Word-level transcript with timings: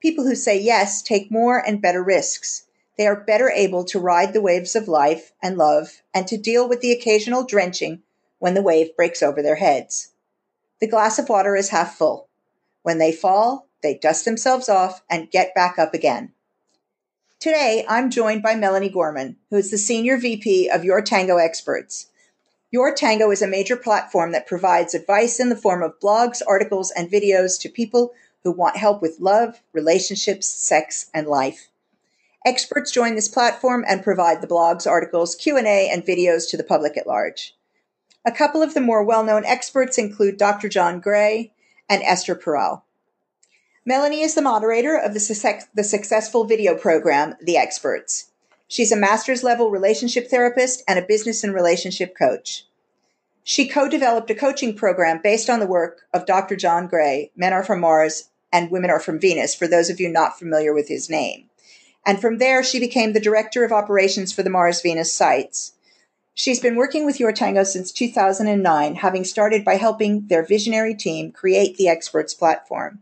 People 0.00 0.26
who 0.26 0.34
say 0.34 0.60
yes 0.60 1.02
take 1.02 1.30
more 1.30 1.58
and 1.58 1.80
better 1.80 2.02
risks. 2.02 2.64
They 2.98 3.06
are 3.06 3.24
better 3.24 3.48
able 3.48 3.84
to 3.84 4.00
ride 4.00 4.32
the 4.32 4.42
waves 4.42 4.74
of 4.74 4.88
life 4.88 5.32
and 5.42 5.56
love 5.56 6.02
and 6.12 6.26
to 6.26 6.36
deal 6.36 6.68
with 6.68 6.80
the 6.80 6.92
occasional 6.92 7.44
drenching 7.44 8.02
when 8.38 8.54
the 8.54 8.62
wave 8.62 8.96
breaks 8.96 9.22
over 9.22 9.42
their 9.42 9.56
heads. 9.56 10.12
The 10.80 10.88
glass 10.88 11.18
of 11.18 11.28
water 11.28 11.54
is 11.54 11.68
half 11.68 11.96
full. 11.96 12.28
When 12.82 12.98
they 12.98 13.12
fall, 13.12 13.68
they 13.82 13.94
dust 13.94 14.24
themselves 14.24 14.68
off 14.68 15.02
and 15.08 15.30
get 15.30 15.54
back 15.54 15.78
up 15.78 15.94
again. 15.94 16.32
Today, 17.38 17.84
I'm 17.88 18.10
joined 18.10 18.42
by 18.42 18.54
Melanie 18.54 18.90
Gorman, 18.90 19.36
who 19.48 19.56
is 19.56 19.70
the 19.70 19.78
Senior 19.78 20.18
VP 20.18 20.68
of 20.68 20.84
Your 20.84 21.00
Tango 21.00 21.36
Experts. 21.36 22.09
Your 22.72 22.94
Tango 22.94 23.32
is 23.32 23.42
a 23.42 23.48
major 23.48 23.76
platform 23.76 24.30
that 24.30 24.46
provides 24.46 24.94
advice 24.94 25.40
in 25.40 25.48
the 25.48 25.56
form 25.56 25.82
of 25.82 25.98
blogs, 25.98 26.40
articles, 26.46 26.92
and 26.92 27.10
videos 27.10 27.60
to 27.60 27.68
people 27.68 28.12
who 28.44 28.52
want 28.52 28.76
help 28.76 29.02
with 29.02 29.18
love, 29.18 29.60
relationships, 29.72 30.46
sex, 30.46 31.10
and 31.12 31.26
life. 31.26 31.68
Experts 32.46 32.92
join 32.92 33.16
this 33.16 33.28
platform 33.28 33.84
and 33.88 34.04
provide 34.04 34.40
the 34.40 34.46
blogs, 34.46 34.86
articles, 34.86 35.34
Q&A, 35.34 35.90
and 35.90 36.04
videos 36.04 36.48
to 36.48 36.56
the 36.56 36.62
public 36.62 36.96
at 36.96 37.08
large. 37.08 37.56
A 38.24 38.30
couple 38.30 38.62
of 38.62 38.74
the 38.74 38.80
more 38.80 39.02
well-known 39.02 39.44
experts 39.44 39.98
include 39.98 40.36
Dr. 40.36 40.68
John 40.68 41.00
Gray 41.00 41.52
and 41.88 42.02
Esther 42.04 42.36
Perel. 42.36 42.82
Melanie 43.84 44.22
is 44.22 44.34
the 44.34 44.42
moderator 44.42 44.96
of 44.96 45.12
the, 45.12 45.64
the 45.74 45.84
successful 45.84 46.44
video 46.44 46.76
program, 46.76 47.34
The 47.42 47.56
Experts. 47.56 48.29
She's 48.70 48.92
a 48.92 48.96
master's 48.96 49.42
level 49.42 49.68
relationship 49.68 50.30
therapist 50.30 50.84
and 50.86 50.96
a 50.96 51.02
business 51.02 51.42
and 51.42 51.52
relationship 51.52 52.16
coach. 52.16 52.64
She 53.42 53.66
co 53.66 53.88
developed 53.88 54.30
a 54.30 54.34
coaching 54.34 54.76
program 54.76 55.18
based 55.20 55.50
on 55.50 55.58
the 55.58 55.66
work 55.66 56.02
of 56.14 56.24
Dr. 56.24 56.54
John 56.54 56.86
Gray, 56.86 57.32
Men 57.34 57.52
Are 57.52 57.64
From 57.64 57.80
Mars 57.80 58.28
and 58.52 58.70
Women 58.70 58.88
Are 58.88 59.00
From 59.00 59.18
Venus, 59.18 59.56
for 59.56 59.66
those 59.66 59.90
of 59.90 59.98
you 59.98 60.08
not 60.08 60.38
familiar 60.38 60.72
with 60.72 60.86
his 60.86 61.10
name. 61.10 61.50
And 62.06 62.20
from 62.20 62.38
there, 62.38 62.62
she 62.62 62.78
became 62.78 63.12
the 63.12 63.18
director 63.18 63.64
of 63.64 63.72
operations 63.72 64.32
for 64.32 64.44
the 64.44 64.50
Mars 64.50 64.80
Venus 64.80 65.12
sites. 65.12 65.72
She's 66.34 66.60
been 66.60 66.76
working 66.76 67.04
with 67.04 67.18
Your 67.18 67.32
Tango 67.32 67.64
since 67.64 67.90
2009, 67.90 68.94
having 68.94 69.24
started 69.24 69.64
by 69.64 69.78
helping 69.78 70.28
their 70.28 70.46
visionary 70.46 70.94
team 70.94 71.32
create 71.32 71.76
the 71.76 71.88
Experts 71.88 72.34
platform. 72.34 73.00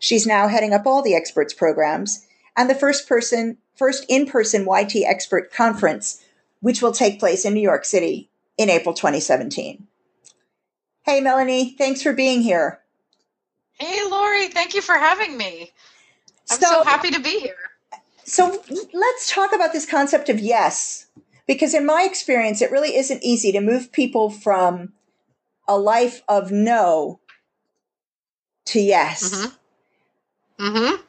She's 0.00 0.26
now 0.26 0.48
heading 0.48 0.74
up 0.74 0.84
all 0.84 1.00
the 1.00 1.14
Experts 1.14 1.54
programs 1.54 2.26
and 2.56 2.68
the 2.68 2.74
first 2.74 3.08
person 3.08 3.58
first 3.76 4.04
in-person 4.08 4.66
YT 4.66 5.04
expert 5.06 5.52
conference, 5.52 6.22
which 6.60 6.82
will 6.82 6.92
take 6.92 7.20
place 7.20 7.44
in 7.44 7.54
New 7.54 7.60
York 7.60 7.84
City 7.84 8.28
in 8.58 8.70
April 8.70 8.94
2017. 8.94 9.86
Hey, 11.04 11.20
Melanie, 11.20 11.74
thanks 11.78 12.02
for 12.02 12.12
being 12.12 12.42
here. 12.42 12.80
Hey, 13.78 14.00
Lori, 14.10 14.48
thank 14.48 14.74
you 14.74 14.80
for 14.80 14.94
having 14.94 15.36
me. 15.36 15.70
I'm 16.50 16.58
so, 16.58 16.66
so 16.66 16.84
happy 16.84 17.10
to 17.10 17.20
be 17.20 17.38
here. 17.40 17.54
So 18.24 18.62
let's 18.92 19.32
talk 19.32 19.54
about 19.54 19.72
this 19.72 19.88
concept 19.88 20.28
of 20.28 20.40
yes, 20.40 21.06
because 21.46 21.74
in 21.74 21.86
my 21.86 22.02
experience, 22.02 22.60
it 22.60 22.72
really 22.72 22.96
isn't 22.96 23.22
easy 23.22 23.52
to 23.52 23.60
move 23.60 23.92
people 23.92 24.30
from 24.30 24.94
a 25.68 25.78
life 25.78 26.22
of 26.28 26.50
no 26.50 27.20
to 28.66 28.80
yes. 28.80 29.32
Mm-hmm. 30.58 30.66
Mm-hmm. 30.66 31.02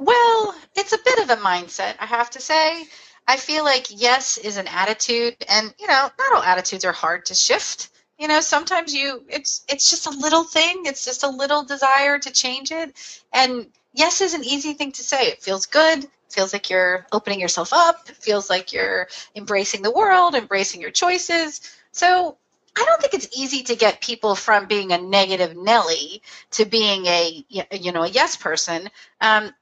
Well, 0.00 0.54
it's 0.74 0.94
a 0.94 0.98
bit 1.04 1.18
of 1.18 1.30
a 1.30 1.36
mindset, 1.42 1.94
I 2.00 2.06
have 2.06 2.30
to 2.30 2.40
say. 2.40 2.86
I 3.28 3.36
feel 3.36 3.64
like 3.64 3.86
yes 3.90 4.38
is 4.38 4.56
an 4.56 4.66
attitude, 4.66 5.36
and 5.48 5.74
you 5.78 5.86
know, 5.86 6.10
not 6.18 6.34
all 6.34 6.42
attitudes 6.42 6.86
are 6.86 6.92
hard 6.92 7.26
to 7.26 7.34
shift. 7.34 7.90
You 8.18 8.26
know, 8.26 8.40
sometimes 8.40 8.94
you 8.94 9.24
it's 9.28 9.62
it's 9.68 9.90
just 9.90 10.06
a 10.06 10.10
little 10.10 10.42
thing, 10.44 10.86
it's 10.86 11.04
just 11.04 11.22
a 11.22 11.28
little 11.28 11.64
desire 11.64 12.18
to 12.18 12.30
change 12.32 12.72
it. 12.72 12.96
And 13.32 13.66
yes 13.92 14.22
is 14.22 14.32
an 14.34 14.42
easy 14.42 14.72
thing 14.72 14.90
to 14.92 15.02
say. 15.04 15.26
It 15.28 15.42
feels 15.42 15.66
good, 15.66 16.06
feels 16.30 16.54
like 16.54 16.70
you're 16.70 17.06
opening 17.12 17.38
yourself 17.38 17.72
up, 17.74 18.08
feels 18.08 18.48
like 18.48 18.72
you're 18.72 19.06
embracing 19.36 19.82
the 19.82 19.90
world, 19.92 20.34
embracing 20.34 20.80
your 20.80 20.90
choices. 20.92 21.60
So 21.92 22.38
I 22.76 22.84
don't 22.86 23.00
think 23.02 23.14
it's 23.14 23.36
easy 23.38 23.62
to 23.64 23.76
get 23.76 24.00
people 24.00 24.34
from 24.34 24.66
being 24.66 24.92
a 24.92 24.98
negative 24.98 25.56
Nelly 25.56 26.22
to 26.52 26.64
being 26.64 27.04
a 27.06 27.44
you 27.50 27.92
know 27.92 28.04
a 28.04 28.08
yes 28.08 28.36
person. 28.36 28.88
Um, 29.20 29.52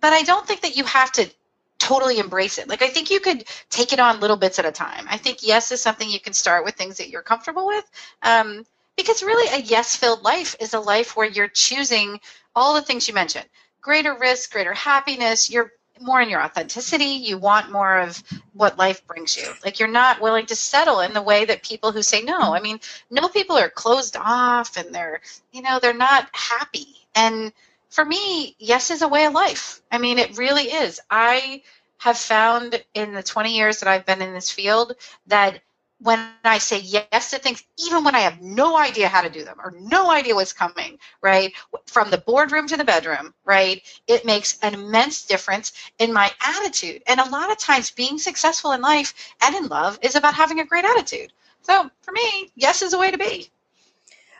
but 0.00 0.12
I 0.12 0.22
don't 0.22 0.46
think 0.46 0.62
that 0.62 0.76
you 0.76 0.84
have 0.84 1.12
to 1.12 1.30
totally 1.78 2.18
embrace 2.18 2.58
it. 2.58 2.68
Like 2.68 2.82
I 2.82 2.88
think 2.88 3.10
you 3.10 3.20
could 3.20 3.44
take 3.70 3.92
it 3.92 4.00
on 4.00 4.20
little 4.20 4.36
bits 4.36 4.58
at 4.58 4.66
a 4.66 4.72
time. 4.72 5.06
I 5.08 5.16
think 5.16 5.38
yes 5.42 5.72
is 5.72 5.80
something 5.80 6.08
you 6.08 6.20
can 6.20 6.32
start 6.32 6.64
with 6.64 6.74
things 6.74 6.98
that 6.98 7.08
you're 7.08 7.22
comfortable 7.22 7.66
with. 7.66 7.90
Um, 8.22 8.64
because 8.96 9.22
really 9.22 9.48
a 9.54 9.62
yes 9.62 9.96
filled 9.96 10.22
life 10.22 10.54
is 10.60 10.74
a 10.74 10.80
life 10.80 11.16
where 11.16 11.28
you're 11.28 11.48
choosing 11.48 12.20
all 12.54 12.74
the 12.74 12.82
things 12.82 13.08
you 13.08 13.14
mentioned 13.14 13.46
greater 13.80 14.14
risk 14.14 14.52
greater 14.52 14.74
happiness 14.74 15.48
you're 15.48 15.72
more 16.00 16.20
in 16.20 16.28
your 16.28 16.42
authenticity 16.42 17.04
you 17.04 17.38
want 17.38 17.70
more 17.70 17.98
of 18.00 18.22
what 18.52 18.78
life 18.78 19.06
brings 19.06 19.36
you 19.36 19.46
like 19.64 19.78
you're 19.78 19.88
not 19.88 20.20
willing 20.20 20.46
to 20.46 20.56
settle 20.56 21.00
in 21.00 21.12
the 21.14 21.22
way 21.22 21.44
that 21.44 21.62
people 21.62 21.92
who 21.92 22.02
say 22.02 22.22
no 22.22 22.54
i 22.54 22.60
mean 22.60 22.78
no 23.10 23.28
people 23.28 23.56
are 23.56 23.70
closed 23.70 24.16
off 24.18 24.76
and 24.76 24.94
they're 24.94 25.20
you 25.52 25.62
know 25.62 25.78
they're 25.80 25.94
not 25.94 26.28
happy 26.32 27.06
and 27.14 27.52
for 27.90 28.04
me, 28.04 28.56
yes 28.58 28.90
is 28.90 29.02
a 29.02 29.08
way 29.08 29.26
of 29.26 29.34
life. 29.34 29.82
I 29.90 29.98
mean, 29.98 30.18
it 30.18 30.38
really 30.38 30.64
is. 30.64 31.00
I 31.10 31.62
have 31.98 32.16
found 32.16 32.82
in 32.94 33.12
the 33.12 33.22
20 33.22 33.54
years 33.54 33.80
that 33.80 33.88
I've 33.88 34.06
been 34.06 34.22
in 34.22 34.32
this 34.32 34.50
field 34.50 34.94
that 35.26 35.60
when 35.98 36.30
I 36.44 36.58
say 36.58 36.78
yes 36.78 37.30
to 37.30 37.38
things, 37.38 37.62
even 37.76 38.04
when 38.04 38.14
I 38.14 38.20
have 38.20 38.40
no 38.40 38.78
idea 38.78 39.08
how 39.08 39.20
to 39.20 39.28
do 39.28 39.44
them 39.44 39.58
or 39.62 39.74
no 39.78 40.10
idea 40.10 40.34
what's 40.34 40.52
coming, 40.54 40.98
right? 41.20 41.52
From 41.86 42.10
the 42.10 42.16
boardroom 42.18 42.66
to 42.68 42.76
the 42.78 42.84
bedroom, 42.84 43.34
right? 43.44 43.82
It 44.06 44.24
makes 44.24 44.58
an 44.62 44.72
immense 44.72 45.26
difference 45.26 45.72
in 45.98 46.12
my 46.12 46.30
attitude. 46.40 47.02
And 47.06 47.20
a 47.20 47.28
lot 47.28 47.50
of 47.50 47.58
times 47.58 47.90
being 47.90 48.18
successful 48.18 48.72
in 48.72 48.80
life 48.80 49.12
and 49.42 49.54
in 49.54 49.66
love 49.66 49.98
is 50.00 50.16
about 50.16 50.34
having 50.34 50.60
a 50.60 50.64
great 50.64 50.86
attitude. 50.86 51.34
So 51.60 51.90
for 52.00 52.12
me, 52.12 52.50
yes 52.54 52.80
is 52.80 52.94
a 52.94 52.98
way 52.98 53.10
to 53.10 53.18
be. 53.18 53.50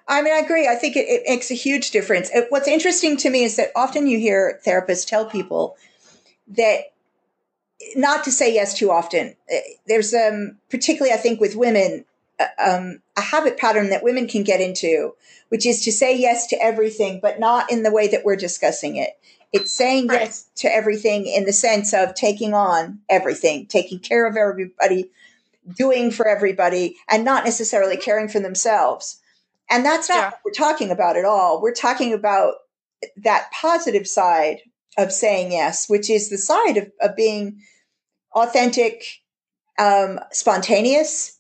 I 0.08 0.22
mean, 0.22 0.32
I 0.32 0.38
agree. 0.38 0.66
I 0.66 0.74
think 0.74 0.96
it, 0.96 1.08
it 1.08 1.22
makes 1.26 1.50
a 1.50 1.54
huge 1.54 1.90
difference. 1.90 2.30
It, 2.34 2.46
what's 2.50 2.68
interesting 2.68 3.16
to 3.18 3.30
me 3.30 3.44
is 3.44 3.56
that 3.56 3.70
often 3.76 4.06
you 4.06 4.18
hear 4.18 4.60
therapists 4.66 5.06
tell 5.06 5.24
people 5.24 5.76
that 6.48 6.92
not 7.96 8.24
to 8.24 8.32
say 8.32 8.52
yes 8.52 8.74
too 8.74 8.90
often. 8.90 9.36
Uh, 9.52 9.58
there's 9.86 10.12
um, 10.14 10.58
particularly, 10.68 11.12
I 11.12 11.18
think, 11.18 11.40
with 11.40 11.56
women, 11.56 12.04
um, 12.58 13.00
a 13.16 13.20
habit 13.20 13.58
pattern 13.58 13.90
that 13.90 14.02
women 14.02 14.26
can 14.26 14.42
get 14.42 14.60
into, 14.60 15.14
which 15.48 15.66
is 15.66 15.84
to 15.84 15.92
say 15.92 16.16
yes 16.16 16.46
to 16.48 16.62
everything, 16.62 17.20
but 17.20 17.40
not 17.40 17.70
in 17.70 17.82
the 17.82 17.92
way 17.92 18.08
that 18.08 18.24
we're 18.24 18.36
discussing 18.36 18.96
it. 18.96 19.18
It's 19.52 19.72
saying 19.72 20.06
right. 20.06 20.20
yes 20.22 20.46
to 20.56 20.72
everything 20.72 21.26
in 21.26 21.44
the 21.44 21.52
sense 21.52 21.92
of 21.92 22.14
taking 22.14 22.54
on 22.54 23.00
everything, 23.08 23.66
taking 23.66 23.98
care 23.98 24.26
of 24.26 24.36
everybody, 24.36 25.10
doing 25.76 26.10
for 26.10 26.28
everybody, 26.28 26.96
and 27.08 27.24
not 27.24 27.44
necessarily 27.44 27.96
caring 27.96 28.28
for 28.28 28.40
themselves. 28.40 29.20
And 29.70 29.84
that's 29.84 30.08
not 30.08 30.16
yeah. 30.16 30.30
what 30.30 30.40
we're 30.44 30.52
talking 30.52 30.90
about 30.90 31.16
at 31.16 31.24
all. 31.24 31.62
We're 31.62 31.72
talking 31.72 32.12
about 32.12 32.54
that 33.18 33.50
positive 33.52 34.06
side 34.06 34.58
of 34.98 35.12
saying 35.12 35.52
yes, 35.52 35.88
which 35.88 36.10
is 36.10 36.28
the 36.28 36.38
side 36.38 36.76
of, 36.76 36.90
of 37.00 37.16
being 37.16 37.60
authentic, 38.34 39.04
um, 39.78 40.18
spontaneous, 40.32 41.38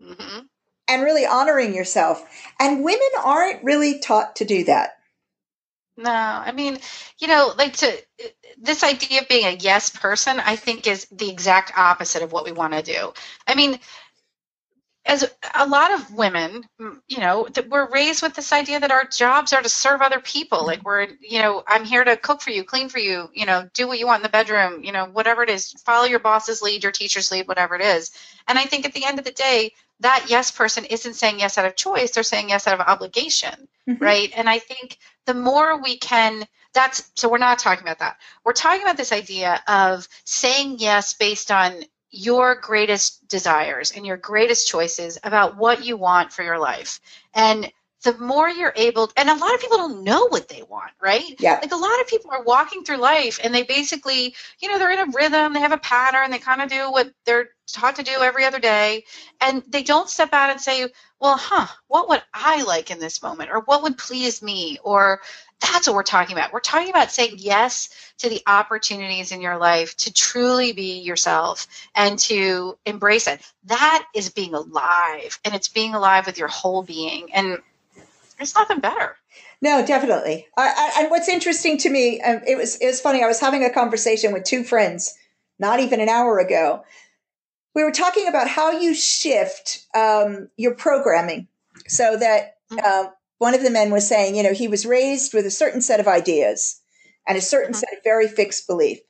mm-hmm. 0.00 0.40
and 0.88 1.02
really 1.02 1.26
honoring 1.26 1.74
yourself. 1.74 2.24
And 2.60 2.84
women 2.84 3.08
aren't 3.24 3.64
really 3.64 3.98
taught 3.98 4.36
to 4.36 4.44
do 4.44 4.64
that. 4.64 4.92
No, 5.98 6.10
I 6.10 6.52
mean, 6.52 6.78
you 7.18 7.26
know, 7.26 7.54
like 7.56 7.72
to 7.78 7.92
this 8.58 8.84
idea 8.84 9.22
of 9.22 9.28
being 9.28 9.46
a 9.46 9.56
yes 9.56 9.88
person, 9.90 10.38
I 10.40 10.56
think 10.56 10.86
is 10.86 11.06
the 11.10 11.30
exact 11.30 11.72
opposite 11.76 12.22
of 12.22 12.32
what 12.32 12.44
we 12.44 12.52
want 12.52 12.74
to 12.74 12.82
do. 12.82 13.14
I 13.46 13.54
mean, 13.54 13.78
as 15.06 15.24
a 15.54 15.66
lot 15.66 15.92
of 15.92 16.14
women, 16.14 16.64
you 17.06 17.18
know, 17.18 17.46
that 17.54 17.68
we're 17.68 17.88
raised 17.90 18.22
with 18.22 18.34
this 18.34 18.52
idea 18.52 18.80
that 18.80 18.90
our 18.90 19.04
jobs 19.04 19.52
are 19.52 19.62
to 19.62 19.68
serve 19.68 20.02
other 20.02 20.20
people. 20.20 20.66
Like 20.66 20.84
we're, 20.84 21.06
you 21.20 21.40
know, 21.40 21.62
I'm 21.66 21.84
here 21.84 22.02
to 22.02 22.16
cook 22.16 22.40
for 22.40 22.50
you, 22.50 22.64
clean 22.64 22.88
for 22.88 22.98
you, 22.98 23.30
you 23.32 23.46
know, 23.46 23.68
do 23.72 23.86
what 23.86 24.00
you 24.00 24.06
want 24.06 24.20
in 24.20 24.22
the 24.24 24.28
bedroom, 24.28 24.82
you 24.82 24.90
know, 24.90 25.04
whatever 25.06 25.44
it 25.44 25.50
is, 25.50 25.72
follow 25.84 26.06
your 26.06 26.18
boss's 26.18 26.60
lead, 26.60 26.82
your 26.82 26.92
teacher's 26.92 27.30
lead, 27.30 27.46
whatever 27.46 27.76
it 27.76 27.82
is. 27.82 28.10
And 28.48 28.58
I 28.58 28.64
think 28.64 28.84
at 28.84 28.94
the 28.94 29.04
end 29.04 29.20
of 29.20 29.24
the 29.24 29.30
day, 29.30 29.72
that 30.00 30.26
yes 30.28 30.50
person 30.50 30.84
isn't 30.84 31.14
saying 31.14 31.38
yes 31.38 31.56
out 31.56 31.64
of 31.64 31.76
choice, 31.76 32.10
they're 32.10 32.22
saying 32.22 32.50
yes 32.50 32.66
out 32.66 32.78
of 32.78 32.86
obligation, 32.86 33.68
mm-hmm. 33.88 34.02
right? 34.02 34.30
And 34.36 34.48
I 34.48 34.58
think 34.58 34.98
the 35.24 35.34
more 35.34 35.80
we 35.80 35.98
can 35.98 36.46
that's 36.74 37.10
so 37.14 37.30
we're 37.30 37.38
not 37.38 37.58
talking 37.58 37.84
about 37.84 38.00
that. 38.00 38.18
We're 38.44 38.52
talking 38.52 38.82
about 38.82 38.98
this 38.98 39.12
idea 39.12 39.62
of 39.66 40.06
saying 40.24 40.76
yes 40.78 41.14
based 41.14 41.50
on 41.50 41.72
your 42.10 42.54
greatest 42.54 43.28
desires 43.28 43.92
and 43.92 44.06
your 44.06 44.16
greatest 44.16 44.68
choices 44.68 45.18
about 45.24 45.56
what 45.56 45.84
you 45.84 45.96
want 45.96 46.32
for 46.32 46.42
your 46.42 46.58
life. 46.58 47.00
And 47.34 47.70
the 48.04 48.16
more 48.18 48.48
you're 48.48 48.72
able, 48.76 49.10
and 49.16 49.28
a 49.28 49.34
lot 49.34 49.54
of 49.54 49.60
people 49.60 49.78
don't 49.78 50.04
know 50.04 50.28
what 50.28 50.48
they 50.48 50.62
want, 50.62 50.92
right? 51.02 51.34
Yeah. 51.40 51.58
Like 51.60 51.72
a 51.72 51.76
lot 51.76 52.00
of 52.00 52.06
people 52.06 52.30
are 52.30 52.44
walking 52.44 52.84
through 52.84 52.98
life 52.98 53.40
and 53.42 53.52
they 53.52 53.64
basically, 53.64 54.34
you 54.60 54.68
know, 54.68 54.78
they're 54.78 54.92
in 54.92 55.08
a 55.08 55.12
rhythm, 55.12 55.52
they 55.52 55.60
have 55.60 55.72
a 55.72 55.78
pattern, 55.78 56.30
they 56.30 56.38
kind 56.38 56.62
of 56.62 56.70
do 56.70 56.90
what 56.92 57.12
they're 57.24 57.48
taught 57.66 57.96
to 57.96 58.04
do 58.04 58.20
every 58.20 58.44
other 58.44 58.60
day. 58.60 59.04
And 59.40 59.62
they 59.66 59.82
don't 59.82 60.08
step 60.08 60.32
out 60.32 60.50
and 60.50 60.60
say, 60.60 60.88
well, 61.18 61.36
huh, 61.36 61.66
what 61.88 62.08
would 62.08 62.22
I 62.32 62.62
like 62.62 62.90
in 62.90 63.00
this 63.00 63.22
moment? 63.22 63.50
Or 63.50 63.60
what 63.62 63.82
would 63.82 63.98
please 63.98 64.40
me? 64.40 64.78
Or 64.84 65.20
that's 65.60 65.86
what 65.86 65.94
we're 65.94 66.02
talking 66.02 66.36
about. 66.36 66.52
We're 66.52 66.60
talking 66.60 66.90
about 66.90 67.10
saying 67.10 67.34
yes 67.38 67.88
to 68.18 68.28
the 68.28 68.42
opportunities 68.46 69.32
in 69.32 69.40
your 69.40 69.56
life 69.56 69.96
to 69.98 70.12
truly 70.12 70.72
be 70.72 71.00
yourself 71.00 71.66
and 71.94 72.18
to 72.20 72.78
embrace 72.84 73.26
it. 73.26 73.40
That 73.64 74.06
is 74.14 74.30
being 74.30 74.54
alive, 74.54 75.38
and 75.44 75.54
it's 75.54 75.68
being 75.68 75.94
alive 75.94 76.26
with 76.26 76.38
your 76.38 76.48
whole 76.48 76.82
being. 76.82 77.32
And 77.32 77.58
there's 78.36 78.54
nothing 78.54 78.80
better. 78.80 79.16
No, 79.62 79.84
definitely. 79.84 80.46
I, 80.56 80.92
I, 80.96 81.02
and 81.02 81.10
what's 81.10 81.28
interesting 81.28 81.78
to 81.78 81.90
me, 81.90 82.20
um, 82.20 82.40
it 82.46 82.56
was 82.56 82.76
it 82.76 82.86
was 82.86 83.00
funny. 83.00 83.22
I 83.22 83.26
was 83.26 83.40
having 83.40 83.64
a 83.64 83.72
conversation 83.72 84.32
with 84.32 84.44
two 84.44 84.62
friends 84.64 85.14
not 85.58 85.80
even 85.80 86.00
an 86.00 86.08
hour 86.08 86.38
ago. 86.38 86.84
We 87.74 87.84
were 87.84 87.92
talking 87.92 88.28
about 88.28 88.48
how 88.48 88.72
you 88.72 88.94
shift 88.94 89.86
um, 89.94 90.48
your 90.56 90.74
programming 90.74 91.48
so 91.86 92.16
that 92.16 92.56
uh, 92.82 93.06
one 93.38 93.54
of 93.54 93.62
the 93.62 93.70
men 93.70 93.90
was 93.90 94.08
saying, 94.08 94.34
you 94.34 94.42
know, 94.42 94.54
he 94.54 94.68
was 94.68 94.86
raised 94.86 95.34
with 95.34 95.46
a 95.46 95.50
certain 95.50 95.80
set 95.80 96.00
of 96.00 96.08
ideas 96.08 96.80
and 97.26 97.36
a 97.36 97.42
certain 97.42 97.72
mm-hmm. 97.72 97.80
set 97.80 97.92
of 97.92 98.04
very 98.04 98.28
fixed 98.28 98.66
beliefs. 98.66 99.02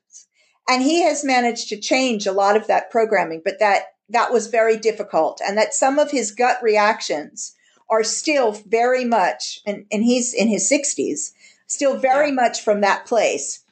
And 0.68 0.82
he 0.82 1.02
has 1.02 1.24
managed 1.24 1.68
to 1.68 1.80
change 1.80 2.26
a 2.26 2.32
lot 2.32 2.56
of 2.56 2.66
that 2.66 2.90
programming, 2.90 3.42
but 3.44 3.60
that 3.60 3.92
that 4.08 4.32
was 4.32 4.46
very 4.46 4.76
difficult 4.76 5.40
and 5.46 5.58
that 5.58 5.74
some 5.74 5.98
of 5.98 6.10
his 6.10 6.30
gut 6.30 6.58
reactions 6.62 7.54
are 7.90 8.04
still 8.04 8.52
very 8.52 9.04
much 9.04 9.60
and, 9.66 9.84
and 9.90 10.04
he's 10.04 10.34
in 10.34 10.48
his 10.48 10.70
60s 10.70 11.32
still 11.66 11.96
very 11.96 12.28
yeah. 12.28 12.34
much 12.34 12.60
from 12.60 12.80
that 12.80 13.06
place 13.06 13.64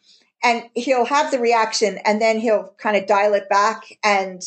and 0.43 0.65
he'll 0.75 1.05
have 1.05 1.31
the 1.31 1.39
reaction 1.39 1.99
and 2.05 2.21
then 2.21 2.39
he'll 2.39 2.75
kind 2.79 2.97
of 2.97 3.07
dial 3.07 3.35
it 3.35 3.49
back 3.49 3.99
and 4.03 4.43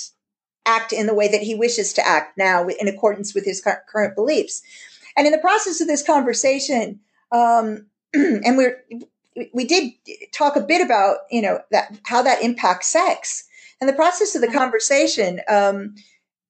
act 0.65 0.91
in 0.91 1.07
the 1.07 1.15
way 1.15 1.29
that 1.29 1.41
he 1.41 1.55
wishes 1.55 1.93
to 1.93 2.05
act 2.05 2.37
now 2.37 2.67
in 2.67 2.87
accordance 2.87 3.33
with 3.33 3.45
his 3.45 3.65
current 3.89 4.15
beliefs 4.15 4.61
and 5.17 5.25
in 5.25 5.31
the 5.31 5.39
process 5.39 5.81
of 5.81 5.87
this 5.87 6.03
conversation, 6.03 6.99
um, 7.31 7.87
and 8.13 8.55
we're 8.55 8.83
we 9.53 9.65
did 9.65 9.91
talk 10.31 10.55
a 10.55 10.61
bit 10.61 10.81
about 10.81 11.17
you 11.31 11.41
know 11.41 11.59
that 11.71 11.97
how 12.03 12.21
that 12.21 12.41
impacts 12.41 12.87
sex. 12.87 13.43
And 13.79 13.89
the 13.89 13.93
process 13.93 14.33
of 14.35 14.41
the 14.41 14.47
mm-hmm. 14.47 14.57
conversation, 14.57 15.41
um, 15.47 15.95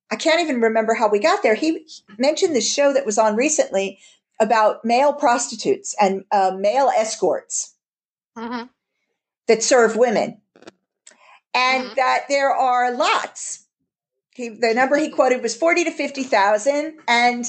I 0.10 0.16
can't 0.16 0.40
even 0.42 0.62
remember 0.62 0.94
how 0.94 1.10
we 1.10 1.20
got 1.20 1.44
there. 1.44 1.56
He 1.56 1.86
mentioned 2.18 2.56
this 2.56 2.72
show 2.72 2.94
that 2.94 3.06
was 3.06 3.18
on 3.18 3.36
recently 3.36 4.00
about 4.40 4.86
male 4.86 5.14
prostitutes 5.14 5.96
and 6.00 6.24
uh, 6.32 6.56
male 6.58 6.90
escorts 6.96 7.74
mm-hmm. 8.38 8.68
that 9.48 9.64
serve 9.64 9.96
women, 9.96 10.42
and 11.54 11.86
mm-hmm. 11.86 11.96
that 11.96 12.26
there 12.30 12.52
are 12.52 12.94
lots. 12.94 13.66
He, 14.34 14.50
the 14.50 14.74
number 14.74 14.98
he 14.98 15.10
quoted 15.10 15.42
was 15.42 15.56
forty 15.56 15.84
to 15.84 15.92
fifty 15.92 16.24
thousand, 16.24 17.00
and 17.08 17.46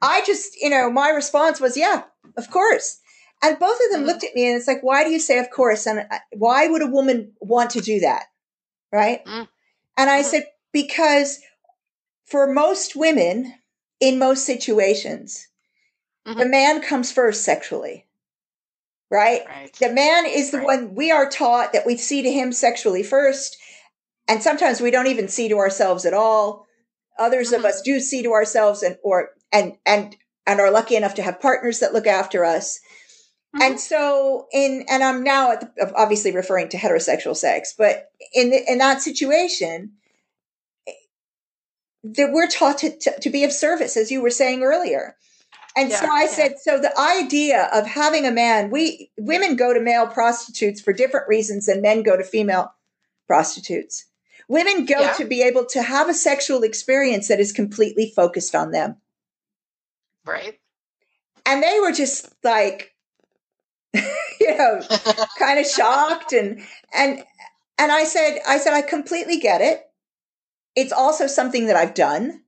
I 0.00 0.22
just, 0.24 0.60
you 0.60 0.70
know, 0.70 0.90
my 0.90 1.10
response 1.10 1.60
was, 1.60 1.76
yeah, 1.76 2.04
of 2.36 2.50
course. 2.50 3.00
And 3.42 3.58
both 3.58 3.78
of 3.84 3.90
them 3.90 4.00
mm-hmm. 4.00 4.06
looked 4.08 4.24
at 4.24 4.34
me 4.34 4.48
and 4.48 4.56
it's 4.56 4.68
like, 4.68 4.82
why 4.82 5.04
do 5.04 5.10
you 5.10 5.20
say 5.20 5.38
of 5.38 5.50
course? 5.50 5.86
And 5.86 6.06
why 6.32 6.66
would 6.66 6.82
a 6.82 6.86
woman 6.86 7.32
want 7.40 7.70
to 7.70 7.80
do 7.80 8.00
that? 8.00 8.24
Right. 8.92 9.24
Mm-hmm. 9.24 9.44
And 9.96 10.10
I 10.10 10.20
mm-hmm. 10.20 10.28
said, 10.28 10.46
because 10.72 11.40
for 12.26 12.52
most 12.52 12.96
women 12.96 13.54
in 14.00 14.18
most 14.18 14.44
situations, 14.44 15.46
the 16.24 16.32
mm-hmm. 16.32 16.50
man 16.50 16.82
comes 16.82 17.12
first 17.12 17.44
sexually. 17.44 18.06
Right? 19.10 19.42
right? 19.48 19.72
The 19.80 19.90
man 19.92 20.26
is 20.26 20.50
the 20.50 20.58
right. 20.58 20.66
one 20.66 20.94
we 20.94 21.10
are 21.10 21.30
taught 21.30 21.72
that 21.72 21.86
we 21.86 21.96
see 21.96 22.22
to 22.22 22.30
him 22.30 22.52
sexually 22.52 23.02
first. 23.02 23.56
And 24.28 24.42
sometimes 24.42 24.80
we 24.80 24.90
don't 24.90 25.06
even 25.06 25.28
see 25.28 25.48
to 25.48 25.56
ourselves 25.58 26.04
at 26.04 26.12
all. 26.12 26.66
Others 27.18 27.52
of 27.52 27.58
mm-hmm. 27.58 27.66
us 27.66 27.82
do 27.82 28.00
see 28.00 28.22
to 28.22 28.32
ourselves 28.32 28.82
and 28.82 28.96
or 29.02 29.30
and 29.52 29.74
and 29.84 30.16
and 30.46 30.60
are 30.60 30.70
lucky 30.70 30.96
enough 30.96 31.14
to 31.14 31.22
have 31.22 31.40
partners 31.40 31.80
that 31.80 31.92
look 31.92 32.06
after 32.06 32.44
us. 32.44 32.80
Mm-hmm. 33.54 33.62
And 33.62 33.80
so 33.80 34.46
in 34.52 34.84
and 34.88 35.02
I'm 35.02 35.22
now 35.22 35.56
the, 35.56 35.92
obviously 35.96 36.32
referring 36.32 36.68
to 36.70 36.76
heterosexual 36.76 37.36
sex, 37.36 37.74
but 37.76 38.10
in 38.34 38.50
the, 38.50 38.70
in 38.70 38.78
that 38.78 39.02
situation 39.02 39.92
that 42.04 42.32
we're 42.32 42.48
taught 42.48 42.78
to, 42.78 42.96
to, 42.96 43.20
to, 43.20 43.30
be 43.30 43.44
of 43.44 43.52
service 43.52 43.96
as 43.96 44.10
you 44.10 44.22
were 44.22 44.30
saying 44.30 44.62
earlier. 44.62 45.16
And 45.76 45.90
yeah, 45.90 46.00
so 46.00 46.06
I 46.10 46.22
yeah. 46.22 46.28
said 46.28 46.54
so 46.60 46.78
the 46.78 46.98
idea 46.98 47.68
of 47.72 47.86
having 47.86 48.26
a 48.26 48.30
man 48.30 48.70
we 48.70 49.10
women 49.18 49.56
go 49.56 49.74
to 49.74 49.80
male 49.80 50.06
prostitutes 50.06 50.80
for 50.80 50.92
different 50.92 51.28
reasons 51.28 51.66
than 51.66 51.82
men 51.82 52.02
go 52.02 52.16
to 52.16 52.24
female 52.24 52.72
prostitutes. 53.26 54.06
Women 54.48 54.86
go 54.86 55.00
yeah. 55.00 55.12
to 55.14 55.26
be 55.26 55.42
able 55.42 55.66
to 55.66 55.82
have 55.82 56.08
a 56.08 56.14
sexual 56.14 56.62
experience 56.62 57.28
that 57.28 57.38
is 57.38 57.52
completely 57.52 58.12
focused 58.16 58.54
on 58.54 58.70
them. 58.70 58.96
Right. 60.24 60.58
And 61.44 61.62
they 61.62 61.78
were 61.80 61.92
just 61.92 62.34
like, 62.42 62.94
you 63.94 64.56
know, 64.56 64.80
kind 65.38 65.58
of 65.58 65.66
shocked 65.66 66.32
and 66.32 66.60
and 66.94 67.22
and 67.78 67.92
I 67.92 68.04
said, 68.04 68.40
I 68.46 68.58
said, 68.58 68.74
I 68.74 68.82
completely 68.82 69.38
get 69.38 69.60
it. 69.60 69.82
It's 70.74 70.92
also 70.92 71.26
something 71.26 71.66
that 71.66 71.76
I've 71.76 71.94
done. 71.94 72.42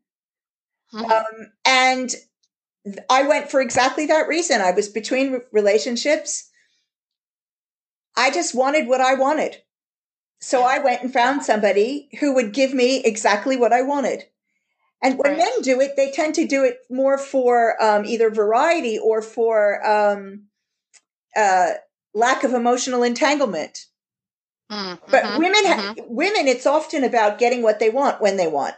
Mm-hmm. 0.93 1.11
Um, 1.11 1.53
and 1.65 2.15
I 3.09 3.25
went 3.25 3.51
for 3.51 3.61
exactly 3.61 4.07
that 4.07 4.27
reason. 4.27 4.61
I 4.61 4.73
was 4.73 4.89
between 4.89 5.41
relationships. 5.53 6.51
I 8.17 8.31
just 8.31 8.55
wanted 8.55 8.89
what 8.89 9.01
I 9.01 9.15
wanted. 9.15 9.57
So 10.41 10.63
I 10.63 10.79
went 10.79 11.03
and 11.03 11.13
found 11.13 11.45
somebody 11.45 12.09
who 12.19 12.35
would 12.35 12.53
give 12.53 12.73
me 12.73 13.03
exactly 13.05 13.57
what 13.57 13.73
I 13.73 13.83
wanted. 13.83 14.25
And 15.03 15.19
when 15.19 15.33
right. 15.33 15.39
men 15.39 15.63
do 15.63 15.81
it, 15.81 15.97
they 15.97 16.11
tend 16.11 16.35
to 16.37 16.47
do 16.47 16.65
it 16.65 16.81
more 16.91 17.19
for 17.19 17.83
um, 17.83 18.05
either 18.05 18.31
variety 18.31 18.99
or 18.99 19.23
for 19.23 19.87
um, 19.87 20.47
uh, 21.37 21.71
lack 22.15 22.45
of 22.45 22.53
emotional 22.53 23.03
entanglement. 23.03 23.87
Mm-hmm, 24.71 25.11
but 25.11 25.39
women, 25.39 25.65
mm-hmm. 25.65 26.15
women, 26.15 26.47
it's 26.47 26.67
often 26.67 27.03
about 27.05 27.39
getting 27.39 27.63
what 27.63 27.81
they 27.81 27.91
want 27.91 28.21
when 28.21 28.37
they 28.37 28.47
want. 28.47 28.75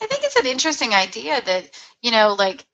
I 0.00 0.06
think 0.06 0.24
it's 0.24 0.36
an 0.36 0.46
interesting 0.46 0.94
idea 0.94 1.40
that 1.40 1.70
you 2.02 2.10
know, 2.10 2.34
like 2.38 2.64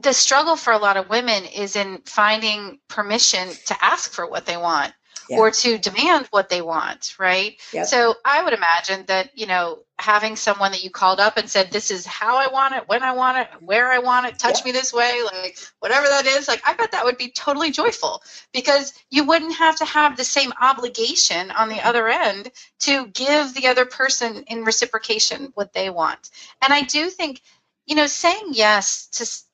the 0.00 0.12
struggle 0.12 0.56
for 0.56 0.72
a 0.72 0.78
lot 0.78 0.96
of 0.96 1.08
women 1.08 1.44
is 1.44 1.76
in 1.76 2.02
finding 2.04 2.78
permission 2.88 3.48
to 3.66 3.84
ask 3.84 4.12
for 4.12 4.28
what 4.28 4.46
they 4.46 4.56
want 4.56 4.92
yeah. 5.28 5.38
or 5.38 5.50
to 5.50 5.78
demand 5.78 6.26
what 6.30 6.48
they 6.48 6.62
want, 6.62 7.14
right? 7.18 7.60
Yep. 7.72 7.86
So 7.86 8.14
I 8.24 8.42
would 8.42 8.52
imagine 8.52 9.04
that, 9.06 9.36
you 9.38 9.46
know, 9.46 9.80
having 9.98 10.36
someone 10.36 10.70
that 10.72 10.84
you 10.84 10.90
called 10.90 11.20
up 11.20 11.36
and 11.36 11.48
said, 11.48 11.70
This 11.70 11.90
is 11.90 12.06
how 12.06 12.36
I 12.36 12.48
want 12.48 12.74
it, 12.74 12.88
when 12.88 13.02
I 13.02 13.12
want 13.12 13.38
it, 13.38 13.48
where 13.60 13.90
I 13.90 13.98
want 13.98 14.26
it, 14.26 14.38
touch 14.38 14.58
yep. 14.58 14.64
me 14.66 14.72
this 14.72 14.92
way, 14.92 15.20
like 15.24 15.58
whatever 15.80 16.06
that 16.06 16.26
is, 16.26 16.48
like 16.48 16.62
I 16.66 16.74
bet 16.74 16.92
that 16.92 17.04
would 17.04 17.18
be 17.18 17.30
totally 17.30 17.70
joyful 17.70 18.22
because 18.52 18.92
you 19.10 19.24
wouldn't 19.24 19.54
have 19.56 19.76
to 19.76 19.84
have 19.84 20.16
the 20.16 20.24
same 20.24 20.52
obligation 20.60 21.50
on 21.50 21.68
the 21.68 21.76
mm-hmm. 21.76 21.88
other 21.88 22.08
end 22.08 22.50
to 22.80 23.06
give 23.08 23.54
the 23.54 23.66
other 23.66 23.84
person 23.84 24.44
in 24.46 24.64
reciprocation 24.64 25.50
what 25.54 25.72
they 25.72 25.90
want. 25.90 26.30
And 26.62 26.72
I 26.72 26.82
do 26.82 27.10
think 27.10 27.40
you 27.88 27.94
know, 27.94 28.06
saying 28.06 28.50
yes 28.50 29.06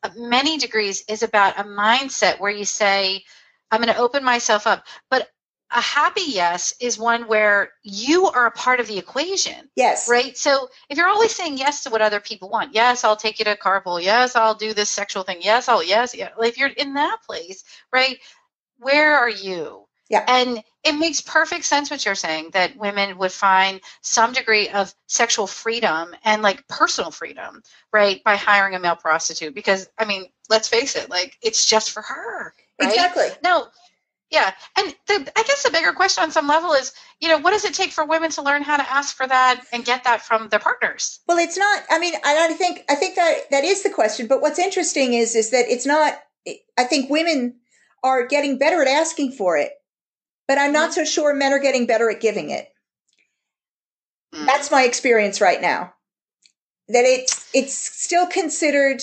to 0.03 0.09
uh, 0.09 0.13
many 0.17 0.59
degrees 0.59 1.05
is 1.09 1.23
about 1.23 1.59
a 1.59 1.63
mindset 1.63 2.41
where 2.41 2.51
you 2.51 2.65
say, 2.65 3.23
I'm 3.71 3.81
going 3.81 3.95
to 3.95 4.01
open 4.01 4.25
myself 4.25 4.67
up. 4.67 4.85
But 5.09 5.29
a 5.71 5.81
happy 5.81 6.23
yes 6.27 6.75
is 6.81 6.99
one 6.99 7.27
where 7.27 7.73
you 7.83 8.27
are 8.27 8.47
a 8.47 8.51
part 8.51 8.81
of 8.81 8.87
the 8.87 8.99
equation. 8.99 9.69
Yes. 9.75 10.09
Right. 10.09 10.37
So 10.37 10.69
if 10.89 10.99
you're 10.99 11.09
always 11.09 11.35
saying 11.35 11.59
yes 11.59 11.83
to 11.85 11.91
what 11.91 12.03
other 12.03 12.21
people 12.21 12.49
want, 12.49 12.75
yes, 12.75 13.03
I'll 13.03 13.17
take 13.17 13.39
you 13.39 13.45
to 13.47 13.57
carpool. 13.57 14.03
Yes, 14.03 14.37
I'll 14.37 14.55
do 14.55 14.73
this 14.73 14.91
sexual 14.91 15.23
thing. 15.23 15.39
Yes, 15.41 15.69
I'll, 15.69 15.83
yes. 15.83 16.15
Yeah. 16.15 16.31
If 16.39 16.59
you're 16.59 16.69
in 16.69 16.95
that 16.95 17.19
place, 17.27 17.65
right, 17.93 18.19
where 18.79 19.17
are 19.17 19.31
you? 19.31 19.87
Yeah. 20.11 20.25
And 20.29 20.63
it 20.85 20.93
makes 20.93 21.23
perfect 21.23 21.65
sense 21.65 21.91
what 21.91 22.05
you're 22.05 22.15
saying 22.15 22.51
that 22.53 22.77
women 22.77 23.17
would 23.19 23.33
find 23.33 23.81
some 24.03 24.33
degree 24.33 24.69
of 24.69 24.95
sexual 25.07 25.47
freedom 25.47 26.15
and 26.25 26.43
like 26.43 26.69
personal 26.69 27.11
freedom, 27.11 27.63
right, 27.93 28.23
by 28.23 28.37
hiring 28.37 28.75
a 28.75 28.79
male 28.79 28.97
prostitute. 28.97 29.55
Because, 29.55 29.89
I 29.99 30.05
mean, 30.05 30.27
let's 30.51 30.69
face 30.69 30.95
it, 30.95 31.09
like 31.09 31.39
it's 31.41 31.67
just 31.67 31.91
for 31.91 32.03
her. 32.03 32.55
Right? 32.81 32.91
Exactly. 32.91 33.29
No, 33.43 33.69
yeah, 34.35 34.53
and 34.77 34.95
the, 35.07 35.33
I 35.37 35.43
guess 35.45 35.63
the 35.63 35.71
bigger 35.71 35.93
question 35.93 36.25
on 36.25 36.33
some 36.33 36.49
level 36.49 36.73
is, 36.73 36.93
you 37.21 37.29
know, 37.29 37.39
what 37.39 37.53
does 37.53 37.65
it 37.65 37.73
take 37.73 37.93
for 37.93 38.05
women 38.05 38.31
to 38.31 38.43
learn 38.43 38.63
how 38.63 38.77
to 38.77 38.93
ask 38.93 39.17
for 39.17 39.29
that 39.29 39.65
and 39.73 39.85
get 39.85 40.03
that 40.03 40.23
from 40.23 40.49
their 40.49 40.59
partners? 40.59 41.21
Well, 41.29 41.39
it's 41.39 41.57
not. 41.57 41.85
I 41.89 42.01
mean, 42.01 42.15
I 42.25 42.35
don't 42.35 42.59
think. 42.59 42.81
I 42.91 42.97
think 42.97 43.15
that 43.15 43.51
that 43.53 43.63
is 43.63 43.85
the 43.85 43.91
question. 43.91 44.27
But 44.27 44.43
what's 44.43 44.59
interesting 44.59 45.15
is, 45.15 45.37
is 45.37 45.51
that 45.51 45.67
it's 45.69 45.87
not. 45.87 46.15
I 46.77 46.85
think 46.85 47.11
women 47.11 47.61
are 48.03 48.27
getting 48.27 48.59
better 48.59 48.83
at 48.83 48.89
asking 48.89 49.33
for 49.33 49.57
it, 49.57 49.71
but 50.49 50.59
I'm 50.59 50.73
not 50.73 50.91
mm-hmm. 50.91 51.05
so 51.05 51.05
sure 51.05 51.33
men 51.33 51.53
are 51.53 51.61
getting 51.61 51.87
better 51.87 52.11
at 52.11 52.21
giving 52.21 52.51
it. 52.51 52.69
Mm-hmm. 54.35 54.47
That's 54.47 54.73
my 54.73 54.83
experience 54.83 55.41
right 55.41 55.63
now. 55.63 55.95
That 56.89 57.05
it's 57.05 57.49
it's 57.55 57.75
still 57.75 58.27
considered 58.27 59.01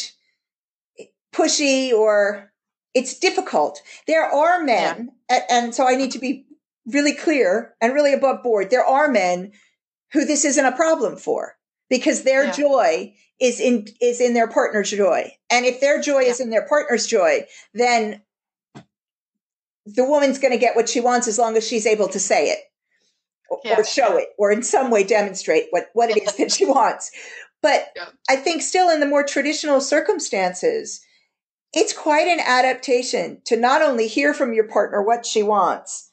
pushy 1.33 1.93
or 1.93 2.51
it's 2.93 3.17
difficult. 3.17 3.81
There 4.07 4.25
are 4.25 4.61
men. 4.63 5.11
And, 5.31 5.43
and 5.49 5.75
so 5.75 5.87
I 5.87 5.95
need 5.95 6.11
to 6.11 6.19
be 6.19 6.45
really 6.85 7.13
clear 7.13 7.75
and 7.81 7.93
really 7.93 8.13
above 8.13 8.43
board. 8.43 8.69
There 8.69 8.85
are 8.85 9.07
men 9.07 9.51
who 10.11 10.25
this 10.25 10.45
isn't 10.45 10.65
a 10.65 10.75
problem 10.75 11.15
for 11.15 11.55
because 11.89 12.23
their 12.23 12.45
yeah. 12.45 12.51
joy 12.51 13.13
is 13.39 13.59
in 13.59 13.87
is 14.01 14.21
in 14.21 14.33
their 14.33 14.47
partner's 14.47 14.91
joy. 14.91 15.31
And 15.49 15.65
if 15.65 15.79
their 15.79 16.01
joy 16.01 16.21
yeah. 16.21 16.29
is 16.29 16.39
in 16.39 16.49
their 16.49 16.67
partner's 16.67 17.07
joy, 17.07 17.45
then 17.73 18.21
the 19.85 20.05
woman's 20.05 20.37
going 20.37 20.53
to 20.53 20.59
get 20.59 20.75
what 20.75 20.89
she 20.89 21.01
wants 21.01 21.27
as 21.27 21.39
long 21.39 21.57
as 21.57 21.67
she's 21.67 21.87
able 21.87 22.07
to 22.09 22.19
say 22.19 22.49
it 22.49 22.59
or, 23.49 23.59
yeah. 23.63 23.79
or 23.79 23.83
show 23.83 24.17
it 24.17 24.27
or 24.37 24.51
in 24.51 24.61
some 24.61 24.91
way 24.91 25.03
demonstrate 25.03 25.65
what, 25.71 25.87
what 25.93 26.09
it 26.09 26.21
is 26.21 26.35
that 26.37 26.51
she 26.51 26.65
wants. 26.65 27.11
But 27.63 27.95
I 28.29 28.35
think 28.35 28.61
still 28.61 28.89
in 28.89 28.99
the 28.99 29.07
more 29.07 29.23
traditional 29.23 29.81
circumstances, 29.81 31.01
it's 31.73 31.93
quite 31.93 32.27
an 32.27 32.39
adaptation 32.39 33.41
to 33.45 33.55
not 33.55 33.81
only 33.81 34.07
hear 34.07 34.33
from 34.33 34.53
your 34.53 34.67
partner 34.67 35.01
what 35.01 35.25
she 35.25 35.41
wants, 35.41 36.11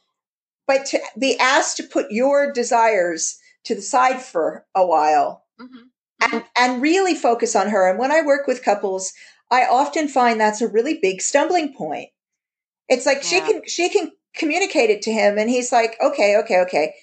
but 0.67 0.87
to 0.87 1.00
be 1.19 1.37
asked 1.38 1.77
to 1.79 1.83
put 1.83 2.11
your 2.11 2.53
desires 2.53 3.38
to 3.65 3.75
the 3.75 3.83
side 3.83 4.21
for 4.23 4.67
a 4.75 4.87
while 4.87 5.45
mm-hmm. 5.61 6.35
and, 6.35 6.45
and 6.57 6.83
really 6.83 7.15
focus 7.15 7.57
on 7.57 7.71
her. 7.71 7.88
And 7.88 7.99
when 7.99 8.12
I 8.12 8.23
work 8.23 8.47
with 8.47 8.65
couples, 8.65 9.12
I 9.50 9.65
often 9.65 10.09
find 10.09 10.41
that's 10.41 10.61
a 10.61 10.69
really 10.69 10.99
big 11.00 11.21
stumbling 11.23 11.75
point. 11.75 12.11
It's 12.88 13.07
like 13.07 13.19
yeah. 13.19 13.23
she 13.23 13.41
can 13.41 13.62
she 13.67 13.88
can 13.88 14.12
communicate 14.35 14.91
it 14.91 15.03
to 15.03 15.12
him, 15.12 15.38
and 15.38 15.50
he's 15.50 15.73
like, 15.73 15.97
okay, 16.00 16.37
okay, 16.38 16.61
okay, 16.61 16.95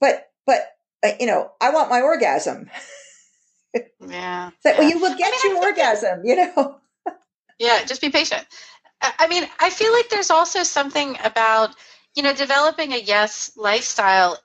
but 0.00 0.26
but 0.46 0.66
uh, 1.04 1.12
you 1.20 1.26
know, 1.26 1.52
I 1.60 1.70
want 1.70 1.90
my 1.90 2.00
orgasm. 2.00 2.68
yeah. 3.74 3.82
Yeah. 4.06 4.50
well, 4.64 4.88
you 4.88 4.98
will 4.98 5.16
get 5.16 5.32
I 5.32 5.48
mean, 5.48 5.56
your 5.56 5.64
orgasm, 5.64 6.20
you 6.24 6.36
know. 6.36 6.80
Yeah, 7.58 7.84
just 7.84 8.00
be 8.00 8.10
patient. 8.10 8.44
I 9.00 9.26
mean, 9.26 9.44
I 9.58 9.70
feel 9.70 9.92
like 9.92 10.08
there's 10.08 10.30
also 10.30 10.62
something 10.62 11.16
about, 11.24 11.74
you 12.14 12.22
know, 12.22 12.32
developing 12.32 12.92
a 12.92 12.98
yes 12.98 13.52
lifestyle 13.56 14.38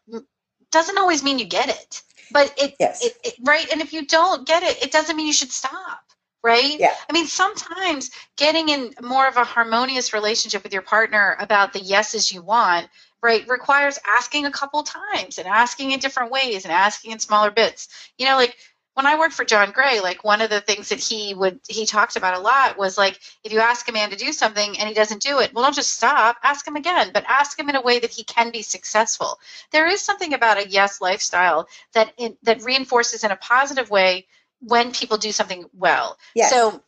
doesn't 0.72 0.98
always 0.98 1.24
mean 1.24 1.38
you 1.38 1.46
get 1.46 1.70
it. 1.70 2.02
But 2.32 2.54
it, 2.58 2.76
yes. 2.80 3.06
it, 3.06 3.18
it 3.24 3.34
right? 3.44 3.72
And 3.72 3.82
if 3.82 3.94
you 3.94 4.06
don't 4.06 4.46
get 4.48 4.64
it, 4.64 4.84
it 4.84 4.92
doesn't 4.92 5.16
mean 5.16 5.28
you 5.28 5.34
should 5.34 5.52
stop 5.52 6.08
right? 6.44 6.80
Yeah. 6.80 6.94
I 7.10 7.14
mean, 7.14 7.26
sometimes 7.26 8.12
getting 8.38 8.70
in 8.70 8.94
more 9.02 9.28
of 9.28 9.36
a 9.38 9.44
harmonious 9.44 10.14
relationship 10.14 10.64
with 10.64 10.72
your 10.72 10.82
partner 10.82 11.36
about 11.40 11.74
the 11.74 11.80
yeses 11.80 12.32
you 12.32 12.42
want, 12.42 12.88
right, 13.22 13.48
requires 13.50 14.00
asking 14.18 14.46
a 14.46 14.52
couple 14.52 14.84
times 14.84 15.38
and 15.38 15.48
asking 15.48 15.92
in 15.92 16.00
different 16.00 16.32
ways 16.32 16.64
and 16.64 16.72
asking 16.72 17.12
in 17.12 17.20
smaller 17.20 17.52
bits. 17.52 17.90
You 18.18 18.28
know, 18.28 18.38
like 18.38 18.56
when 18.98 19.06
I 19.06 19.20
worked 19.20 19.36
for 19.36 19.46
John 19.46 19.70
Gray, 19.70 20.00
like 20.00 20.24
one 20.24 20.42
of 20.42 20.50
the 20.50 20.60
things 20.60 20.90
that 20.90 21.00
he 21.00 21.36
would 21.36 21.60
he 21.68 21.86
talked 21.86 22.16
about 22.16 22.34
a 22.34 22.40
lot 22.40 22.80
was 22.80 22.98
like 22.98 23.20
if 23.44 23.54
you 23.54 23.60
ask 23.60 23.88
a 23.88 23.92
man 23.92 24.10
to 24.10 24.16
do 24.16 24.32
something 24.32 24.80
and 24.80 24.90
he 24.90 24.96
doesn't 24.96 25.22
do 25.22 25.38
it, 25.38 25.54
well 25.54 25.64
don't 25.64 25.76
just 25.76 25.94
stop, 25.94 26.38
ask 26.42 26.68
him 26.68 26.76
again, 26.76 27.12
but 27.14 27.24
ask 27.28 27.60
him 27.60 27.70
in 27.70 27.76
a 27.76 27.82
way 27.82 28.00
that 28.00 28.10
he 28.10 28.24
can 28.24 28.50
be 28.50 28.64
successful. 28.64 29.40
There 29.70 29.86
is 29.86 30.02
something 30.02 30.34
about 30.34 30.58
a 30.58 30.68
yes 30.68 31.00
lifestyle 31.00 31.68
that 31.94 32.12
in, 32.18 32.38
that 32.42 32.64
reinforces 32.64 33.24
in 33.24 33.30
a 33.30 33.36
positive 33.36 33.92
way 33.92 34.26
when 34.62 34.92
people 34.92 35.18
do 35.18 35.32
something 35.32 35.66
well. 35.78 36.18
Yes. 36.34 36.50
So 36.50 36.82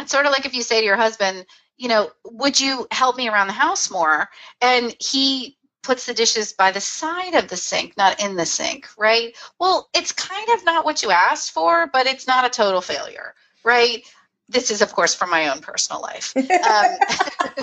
it's 0.00 0.10
sort 0.10 0.24
of 0.24 0.32
like 0.32 0.46
if 0.46 0.54
you 0.54 0.62
say 0.62 0.80
to 0.80 0.86
your 0.86 0.96
husband, 0.96 1.44
you 1.76 1.88
know, 1.88 2.12
would 2.24 2.58
you 2.58 2.86
help 2.90 3.18
me 3.18 3.28
around 3.28 3.48
the 3.48 3.52
house 3.52 3.90
more? 3.90 4.30
And 4.62 4.96
he 4.98 5.58
puts 5.82 6.06
the 6.06 6.14
dishes 6.14 6.52
by 6.52 6.70
the 6.70 6.80
side 6.80 7.34
of 7.34 7.48
the 7.48 7.56
sink, 7.56 7.96
not 7.96 8.22
in 8.22 8.36
the 8.36 8.46
sink, 8.46 8.88
right? 8.96 9.36
Well, 9.58 9.88
it's 9.94 10.12
kind 10.12 10.48
of 10.50 10.64
not 10.64 10.84
what 10.84 11.02
you 11.02 11.10
asked 11.10 11.50
for, 11.50 11.88
but 11.92 12.06
it's 12.06 12.26
not 12.26 12.44
a 12.44 12.50
total 12.50 12.80
failure, 12.80 13.34
right? 13.64 14.04
This 14.48 14.70
is, 14.70 14.82
of 14.82 14.92
course, 14.92 15.14
from 15.14 15.30
my 15.30 15.48
own 15.48 15.60
personal 15.60 16.02
life. 16.02 16.34
Um, 16.62 16.96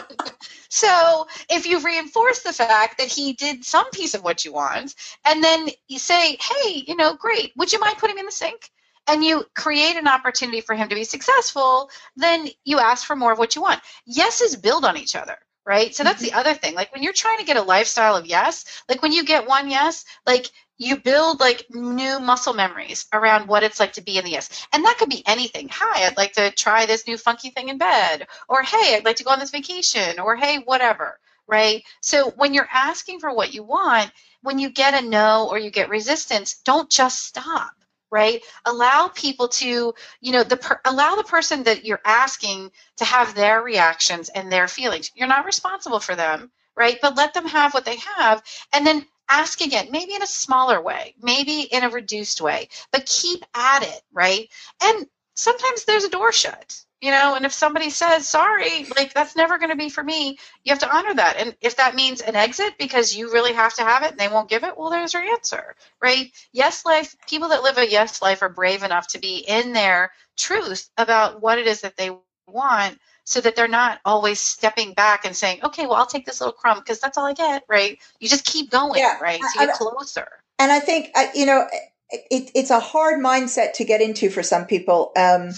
so 0.70 1.28
if 1.50 1.66
you 1.66 1.80
reinforce 1.80 2.42
the 2.42 2.54
fact 2.54 2.98
that 2.98 3.08
he 3.08 3.34
did 3.34 3.64
some 3.64 3.90
piece 3.92 4.14
of 4.14 4.24
what 4.24 4.44
you 4.44 4.54
want, 4.54 4.94
and 5.26 5.44
then 5.44 5.70
you 5.88 6.00
say, 6.00 6.38
hey, 6.42 6.84
you 6.86 6.96
know, 6.96 7.16
great, 7.16 7.54
would 7.56 7.72
you 7.72 7.80
mind 7.80 7.98
putting 7.98 8.18
in 8.18 8.26
the 8.26 8.32
sink? 8.32 8.72
and 9.08 9.26
you 9.26 9.44
create 9.56 9.96
an 9.96 10.08
opportunity 10.08 10.62
for 10.62 10.76
him 10.76 10.88
to 10.88 10.94
be 10.94 11.04
successful, 11.04 11.90
then 12.16 12.48
you 12.64 12.78
ask 12.78 13.08
for 13.08 13.16
more 13.16 13.32
of 13.32 13.40
what 13.40 13.56
you 13.56 13.62
want. 13.62 13.82
Yeses 14.08 14.56
build 14.56 14.86
on 14.86 14.98
each 14.98 15.16
other 15.16 15.36
right? 15.70 15.94
So 15.94 16.04
that's 16.04 16.20
the 16.20 16.30
mm-hmm. 16.30 16.40
other 16.40 16.56
thing. 16.56 16.74
Like 16.74 16.92
when 16.92 17.04
you're 17.04 17.14
trying 17.14 17.38
to 17.38 17.46
get 17.46 17.56
a 17.56 17.62
lifestyle 17.62 18.16
of 18.16 18.26
yes, 18.26 18.66
like 18.90 19.04
when 19.04 19.12
you 19.12 19.24
get 19.24 19.48
one 19.48 19.70
yes, 19.70 20.04
like 20.26 20.50
you 20.80 20.98
build 20.98 21.40
like 21.40 21.68
new 21.70 22.20
muscle 22.20 22.56
memories 22.56 23.06
around 23.14 23.48
what 23.48 23.62
it's 23.62 23.80
like 23.80 23.94
to 23.94 24.02
be 24.02 24.18
in 24.18 24.26
the 24.26 24.32
yes. 24.32 24.66
And 24.74 24.84
that 24.84 24.98
could 24.98 25.10
be 25.10 25.22
anything. 25.28 25.70
Hi, 25.72 26.08
I'd 26.08 26.18
like 26.18 26.34
to 26.34 26.50
try 26.50 26.88
this 26.88 27.06
new 27.06 27.18
funky 27.18 27.52
thing 27.52 27.70
in 27.70 27.78
bed. 27.78 28.26
Or 28.48 28.64
hey, 28.64 28.96
I'd 28.96 29.06
like 29.06 29.18
to 29.18 29.24
go 29.24 29.30
on 29.30 29.40
this 29.40 29.52
vacation. 29.52 30.20
Or 30.20 30.36
hey, 30.36 30.58
whatever. 30.58 31.20
Right? 31.48 31.84
So 32.02 32.32
when 32.32 32.56
you're 32.56 32.70
asking 32.74 33.20
for 33.20 33.32
what 33.32 33.54
you 33.54 33.62
want, 33.62 34.12
when 34.42 34.58
you 34.58 34.72
get 34.72 34.96
a 34.96 35.08
no 35.08 35.50
or 35.52 35.60
you 35.60 35.70
get 35.70 35.90
resistance, 35.90 36.56
don't 36.66 36.90
just 36.90 37.24
stop 37.26 37.74
right? 38.12 38.42
Allow 38.66 39.10
people 39.10 39.48
to 39.50 39.94
you 40.22 40.32
know 40.32 40.44
the 40.44 40.58
per, 40.58 40.80
allow 40.86 41.16
the 41.16 41.24
person 41.24 41.64
that 41.64 41.86
you're 41.86 42.02
asking 42.06 42.72
to 42.98 43.06
have 43.06 43.36
their 43.36 43.62
reactions 43.62 44.30
and 44.30 44.52
their 44.52 44.68
feelings. 44.68 45.12
You're 45.16 45.28
not 45.28 45.46
responsible 45.46 46.00
for 46.00 46.16
them 46.16 46.52
right? 46.76 46.98
But 47.02 47.18
let 47.18 47.34
them 47.34 47.46
have 47.46 47.74
what 47.74 47.86
they 47.86 47.98
have 47.98 48.42
and 48.74 48.88
then 48.88 49.06
ask 49.30 49.62
again 49.62 49.90
maybe 49.92 50.16
in 50.16 50.24
a 50.24 50.28
smaller 50.28 50.82
way 50.82 51.14
maybe 51.22 51.62
in 51.62 51.84
a 51.84 51.90
reduced 51.90 52.42
way 52.42 52.70
but 52.92 53.06
keep 53.06 53.44
at 53.54 53.84
it 53.84 54.02
right? 54.12 54.50
And 54.82 55.08
sometimes 55.36 55.86
there's 55.86 56.06
a 56.06 56.10
door 56.10 56.32
shut 56.32 56.84
you 57.02 57.12
know 57.12 57.36
and 57.36 57.46
if 57.46 57.54
somebody 57.54 57.90
says 57.90 58.28
sorry 58.28 58.86
like 58.96 59.14
that's 59.14 59.36
never 59.36 59.58
going 59.58 59.70
to 59.70 59.76
be 59.76 59.90
for 59.90 60.04
me 60.04 60.38
you 60.64 60.72
have 60.72 60.80
to 60.80 60.96
honor 60.96 61.14
that. 61.14 61.38
And 61.38 61.56
if 61.62 61.78
that 61.78 61.96
means 61.96 62.22
an 62.22 62.36
exit 62.36 62.76
because 62.78 63.16
you 63.16 63.32
really 63.32 63.54
have 63.54 63.74
to 63.76 63.84
have 63.84 64.04
it 64.04 64.12
and 64.12 64.20
they 64.20 64.28
won't 64.28 64.50
give 64.50 64.64
it 64.64 64.78
well 64.78 64.90
there's 64.90 65.14
your 65.14 65.24
answer 65.24 65.76
right? 66.02 66.32
Yes 66.52 66.86
life 66.86 67.16
people 67.28 67.50
that 67.50 67.64
live 67.64 67.78
a 67.78 67.90
yes 67.90 68.22
life 68.22 68.42
are 68.42 68.50
brave 68.50 68.84
enough 68.84 69.08
to 69.10 69.20
be 69.20 69.46
in 69.48 69.74
their 69.74 70.12
truth 70.38 70.90
about 70.98 71.42
what 71.42 71.58
it 71.58 71.68
is 71.68 71.82
that 71.82 71.98
they 71.98 72.12
want 72.48 72.98
so 73.24 73.42
that 73.42 73.56
they're 73.56 73.68
not 73.68 74.00
always 74.06 74.40
stepping 74.40 74.94
back 74.94 75.26
and 75.26 75.36
saying 75.36 75.60
okay 75.64 75.86
well 75.86 75.96
i'll 75.96 76.06
take 76.06 76.26
this 76.26 76.42
little 76.42 76.54
crumb 76.54 76.80
because 76.80 77.00
that's 77.00 77.18
all 77.18 77.26
i 77.26 77.34
get 77.34 77.64
right? 77.70 78.00
You 78.20 78.28
just 78.28 78.46
keep 78.46 78.70
going 78.70 79.00
yeah, 79.00 79.20
right? 79.20 79.42
So 79.42 79.62
you 79.62 79.68
get 79.68 79.76
closer. 79.76 80.28
And 80.58 80.72
i 80.72 80.80
think 80.80 81.10
you 81.36 81.46
know 81.46 81.68
it, 82.12 82.52
it's 82.56 82.72
a 82.72 82.80
hard 82.80 83.20
mindset 83.20 83.74
to 83.74 83.86
get 83.86 84.02
into 84.02 84.30
for 84.30 84.44
some 84.44 84.66
people. 84.66 85.12
Um, 85.16 85.52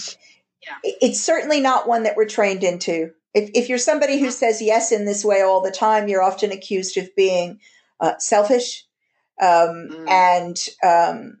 Yeah. 0.62 0.92
It's 1.00 1.20
certainly 1.20 1.60
not 1.60 1.88
one 1.88 2.04
that 2.04 2.16
we're 2.16 2.26
trained 2.26 2.62
into. 2.62 3.12
If, 3.34 3.50
if 3.54 3.68
you're 3.68 3.78
somebody 3.78 4.20
who 4.20 4.30
says 4.30 4.62
yes 4.62 4.92
in 4.92 5.04
this 5.04 5.24
way 5.24 5.42
all 5.42 5.60
the 5.60 5.70
time, 5.70 6.08
you're 6.08 6.22
often 6.22 6.52
accused 6.52 6.96
of 6.96 7.14
being 7.16 7.60
uh, 8.00 8.18
selfish. 8.18 8.86
Um, 9.40 9.88
mm. 9.90 10.08
And 10.08 10.68
um, 10.82 11.38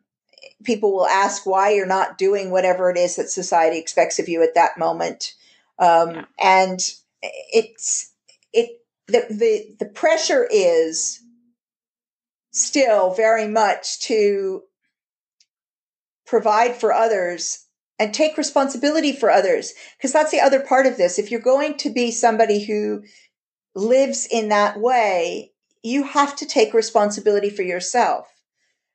people 0.64 0.92
will 0.92 1.06
ask 1.06 1.46
why 1.46 1.70
you're 1.70 1.86
not 1.86 2.18
doing 2.18 2.50
whatever 2.50 2.90
it 2.90 2.96
is 2.96 3.16
that 3.16 3.28
society 3.30 3.78
expects 3.78 4.18
of 4.18 4.28
you 4.28 4.42
at 4.42 4.54
that 4.54 4.78
moment. 4.78 5.34
Um, 5.78 6.14
yeah. 6.14 6.24
And 6.40 6.80
it's 7.22 8.12
it 8.52 8.80
the, 9.06 9.26
the 9.30 9.76
the 9.78 9.90
pressure 9.90 10.46
is 10.50 11.20
still 12.50 13.14
very 13.14 13.48
much 13.48 14.00
to 14.00 14.62
provide 16.26 16.76
for 16.76 16.92
others 16.92 17.61
and 18.02 18.12
take 18.12 18.36
responsibility 18.36 19.12
for 19.12 19.30
others 19.30 19.72
because 19.96 20.12
that's 20.12 20.32
the 20.32 20.40
other 20.40 20.58
part 20.58 20.86
of 20.86 20.96
this. 20.96 21.20
If 21.20 21.30
you're 21.30 21.40
going 21.40 21.76
to 21.78 21.90
be 21.90 22.10
somebody 22.10 22.64
who 22.64 23.04
lives 23.76 24.26
in 24.30 24.48
that 24.48 24.80
way 24.80 25.52
you 25.84 26.04
have 26.04 26.36
to 26.36 26.46
take 26.46 26.74
responsibility 26.74 27.50
for 27.50 27.62
yourself. 27.62 28.28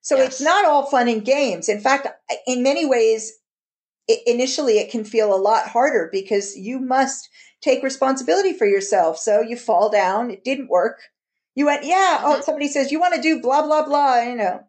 So 0.02 0.16
yes. 0.18 0.28
it's 0.28 0.42
not 0.42 0.66
all 0.66 0.86
fun 0.86 1.08
and 1.08 1.24
games. 1.24 1.68
In 1.70 1.80
fact 1.80 2.08
in 2.46 2.64
many 2.64 2.86
ways 2.86 3.34
it, 4.08 4.22
initially 4.26 4.80
it 4.80 4.92
can 4.92 5.04
feel 5.04 5.34
a 5.34 5.36
lot 5.36 5.68
harder 5.68 6.10
because 6.12 6.56
you 6.56 6.80
must 6.80 7.30
take 7.62 7.84
responsibility 7.84 8.54
for 8.54 8.66
yourself. 8.66 9.18
So 9.18 9.42
you 9.42 9.58
fall 9.58 9.90
down 9.90 10.32
it 10.32 10.44
didn't 10.44 10.70
work. 10.70 11.00
You 11.56 11.66
went 11.66 11.86
yeah 11.86 12.20
oh 12.24 12.34
mm-hmm. 12.34 12.42
somebody 12.42 12.68
says 12.68 12.92
you 12.92 13.00
want 13.00 13.16
to 13.16 13.22
do 13.22 13.42
blah 13.42 13.66
blah 13.66 13.86
blah 13.86 14.22
you 14.22 14.36
know. 14.36 14.64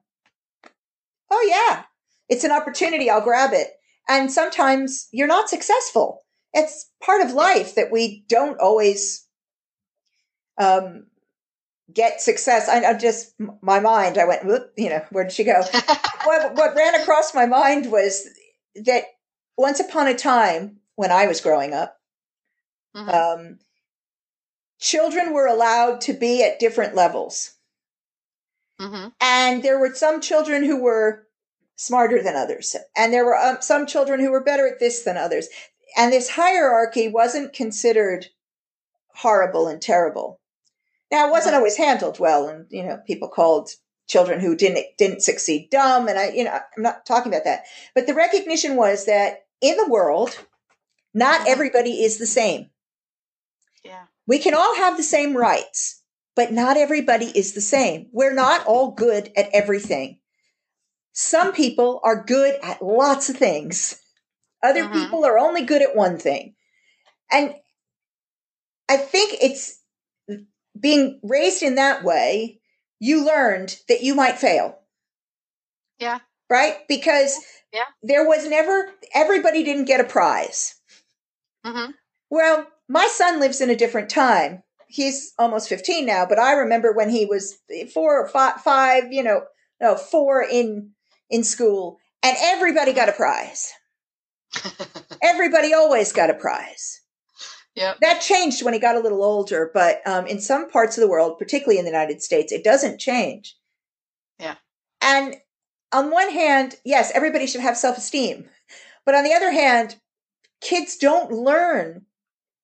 Oh 1.30 1.46
yeah 1.48 1.84
it's 2.28 2.44
an 2.44 2.52
opportunity 2.52 3.10
i'll 3.10 3.20
grab 3.20 3.50
it 3.52 3.68
and 4.08 4.32
sometimes 4.32 5.08
you're 5.12 5.26
not 5.26 5.48
successful. 5.48 6.24
It's 6.54 6.90
part 7.02 7.20
of 7.20 7.32
life 7.32 7.74
that 7.74 7.92
we 7.92 8.24
don't 8.28 8.58
always 8.58 9.26
um, 10.58 11.06
get 11.92 12.20
success. 12.20 12.68
I, 12.68 12.84
I, 12.84 12.94
just 12.94 13.34
my 13.62 13.80
mind. 13.80 14.18
I 14.18 14.24
went, 14.24 14.44
you 14.76 14.88
know, 14.88 15.04
where 15.10 15.24
did 15.24 15.32
she 15.32 15.44
go? 15.44 15.60
what, 16.24 16.54
what 16.54 16.74
ran 16.74 17.00
across 17.00 17.34
my 17.34 17.46
mind 17.46 17.92
was 17.92 18.26
that 18.86 19.04
once 19.56 19.78
upon 19.78 20.08
a 20.08 20.14
time 20.14 20.78
when 20.96 21.12
I 21.12 21.26
was 21.26 21.40
growing 21.40 21.74
up, 21.74 21.96
mm-hmm. 22.96 23.08
um, 23.08 23.58
children 24.80 25.32
were 25.34 25.46
allowed 25.46 26.00
to 26.02 26.14
be 26.14 26.42
at 26.42 26.58
different 26.58 26.94
levels. 26.94 27.52
Mm-hmm. 28.80 29.08
And 29.20 29.62
there 29.62 29.78
were 29.78 29.94
some 29.94 30.20
children 30.20 30.64
who 30.64 30.82
were 30.82 31.27
smarter 31.78 32.20
than 32.22 32.36
others. 32.36 32.76
And 32.96 33.12
there 33.12 33.24
were 33.24 33.36
um, 33.36 33.58
some 33.60 33.86
children 33.86 34.20
who 34.20 34.30
were 34.30 34.42
better 34.42 34.66
at 34.66 34.80
this 34.80 35.02
than 35.04 35.16
others. 35.16 35.48
And 35.96 36.12
this 36.12 36.28
hierarchy 36.30 37.08
wasn't 37.08 37.54
considered 37.54 38.26
horrible 39.14 39.68
and 39.68 39.80
terrible. 39.80 40.40
Now, 41.10 41.28
it 41.28 41.30
wasn't 41.30 41.54
always 41.54 41.76
handled 41.76 42.18
well, 42.18 42.48
and 42.48 42.66
you 42.68 42.82
know, 42.82 42.98
people 43.06 43.28
called 43.28 43.70
children 44.06 44.40
who 44.40 44.54
didn't 44.54 44.84
didn't 44.98 45.22
succeed 45.22 45.70
dumb, 45.70 46.06
and 46.08 46.18
I, 46.18 46.30
you 46.30 46.44
know, 46.44 46.52
I'm 46.52 46.82
not 46.82 47.06
talking 47.06 47.32
about 47.32 47.44
that. 47.44 47.64
But 47.94 48.06
the 48.06 48.14
recognition 48.14 48.76
was 48.76 49.06
that 49.06 49.46
in 49.62 49.76
the 49.78 49.88
world, 49.88 50.38
not 51.14 51.40
mm-hmm. 51.40 51.48
everybody 51.48 52.02
is 52.02 52.18
the 52.18 52.26
same. 52.26 52.68
Yeah, 53.82 54.04
we 54.26 54.38
can 54.38 54.52
all 54.52 54.76
have 54.76 54.98
the 54.98 55.02
same 55.02 55.34
rights, 55.34 56.02
but 56.36 56.52
not 56.52 56.76
everybody 56.76 57.26
is 57.26 57.54
the 57.54 57.62
same. 57.62 58.08
We're 58.12 58.34
not 58.34 58.66
all 58.66 58.90
good 58.90 59.32
at 59.34 59.48
everything. 59.54 60.18
Some 61.20 61.52
people 61.52 62.00
are 62.04 62.22
good 62.22 62.60
at 62.62 62.80
lots 62.80 63.28
of 63.28 63.36
things. 63.36 64.00
Other 64.62 64.84
mm-hmm. 64.84 64.92
people 64.92 65.24
are 65.24 65.36
only 65.36 65.64
good 65.64 65.82
at 65.82 65.96
one 65.96 66.16
thing. 66.16 66.54
And 67.28 67.56
I 68.88 68.98
think 68.98 69.36
it's 69.42 69.80
being 70.78 71.18
raised 71.24 71.64
in 71.64 71.74
that 71.74 72.04
way, 72.04 72.60
you 73.00 73.26
learned 73.26 73.80
that 73.88 74.04
you 74.04 74.14
might 74.14 74.38
fail. 74.38 74.78
Yeah. 75.98 76.20
Right? 76.48 76.76
Because 76.88 77.36
yeah. 77.72 77.86
there 78.00 78.24
was 78.24 78.48
never, 78.48 78.88
everybody 79.12 79.64
didn't 79.64 79.86
get 79.86 80.00
a 80.00 80.04
prize. 80.04 80.76
Mm-hmm. 81.66 81.90
Well, 82.30 82.64
my 82.88 83.08
son 83.08 83.40
lives 83.40 83.60
in 83.60 83.70
a 83.70 83.76
different 83.76 84.08
time. 84.08 84.62
He's 84.86 85.32
almost 85.36 85.68
15 85.68 86.06
now, 86.06 86.26
but 86.26 86.38
I 86.38 86.52
remember 86.52 86.92
when 86.92 87.10
he 87.10 87.26
was 87.26 87.58
four 87.92 88.22
or 88.22 88.28
five, 88.28 88.60
five 88.60 89.12
you 89.12 89.24
know, 89.24 89.42
no, 89.80 89.96
four 89.96 90.44
in 90.44 90.92
in 91.30 91.44
school, 91.44 91.98
and 92.22 92.36
everybody 92.40 92.92
got 92.92 93.08
a 93.08 93.12
prize. 93.12 93.72
everybody 95.22 95.74
always 95.74 96.12
got 96.12 96.30
a 96.30 96.34
prize. 96.34 97.00
Yeah. 97.74 97.94
That 98.00 98.20
changed 98.20 98.64
when 98.64 98.74
he 98.74 98.80
got 98.80 98.96
a 98.96 99.00
little 99.00 99.22
older, 99.22 99.70
but 99.72 100.00
um, 100.06 100.26
in 100.26 100.40
some 100.40 100.68
parts 100.68 100.96
of 100.96 101.02
the 101.02 101.08
world, 101.08 101.38
particularly 101.38 101.78
in 101.78 101.84
the 101.84 101.90
United 101.90 102.22
States, 102.22 102.52
it 102.52 102.64
doesn't 102.64 102.98
change. 102.98 103.56
Yeah. 104.40 104.56
And 105.00 105.36
on 105.92 106.10
one 106.10 106.30
hand, 106.30 106.76
yes, 106.84 107.12
everybody 107.14 107.46
should 107.46 107.60
have 107.60 107.76
self 107.76 107.96
esteem. 107.96 108.48
But 109.06 109.14
on 109.14 109.24
the 109.24 109.32
other 109.32 109.50
hand, 109.50 109.96
kids 110.60 110.96
don't 110.96 111.30
learn 111.30 112.04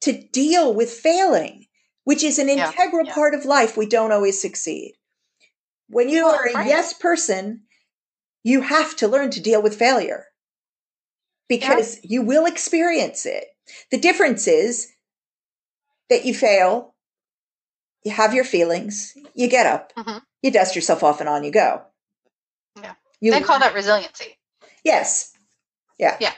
to 0.03 0.21
deal 0.33 0.75
with 0.75 0.91
failing, 0.91 1.67
which 2.05 2.23
is 2.23 2.39
an 2.39 2.49
yeah. 2.49 2.71
integral 2.71 3.07
yeah. 3.07 3.15
part 3.15 3.35
of 3.35 3.45
life. 3.45 3.77
We 3.77 3.87
don't 3.87 4.13
always 4.13 4.41
succeed. 4.41 4.95
When 5.89 6.09
you 6.09 6.25
well, 6.25 6.35
are 6.35 6.49
a 6.49 6.53
right. 6.55 6.67
yes 6.67 6.93
person, 6.93 7.63
you 8.45 8.61
have 8.61 8.95
to 8.97 9.09
learn 9.09 9.31
to 9.31 9.41
deal 9.41 9.61
with 9.61 9.77
failure 9.77 10.27
because 11.49 11.97
yeah. 11.97 12.09
you 12.11 12.23
will 12.23 12.47
experience 12.47 13.27
it. 13.27 13.45
The 13.91 13.99
difference 13.99 14.47
is 14.47 14.93
that 16.11 16.25
you 16.25 16.35
fail, 16.35 16.95
you 18.05 18.13
have 18.13 18.35
your 18.35 18.45
feelings, 18.45 19.17
you 19.35 19.49
get 19.49 19.67
up, 19.67 19.93
mm-hmm. 19.97 20.19
you 20.43 20.51
dust 20.51 20.77
yourself 20.77 21.03
off, 21.03 21.21
and 21.21 21.29
on 21.29 21.43
you 21.43 21.51
go. 21.51 21.83
Yeah. 22.81 22.95
You, 23.21 23.33
they 23.33 23.41
call 23.41 23.59
that 23.59 23.75
resiliency. 23.75 24.39
Yes. 24.85 25.33
Yeah. 25.99 26.17
Yeah. 26.21 26.33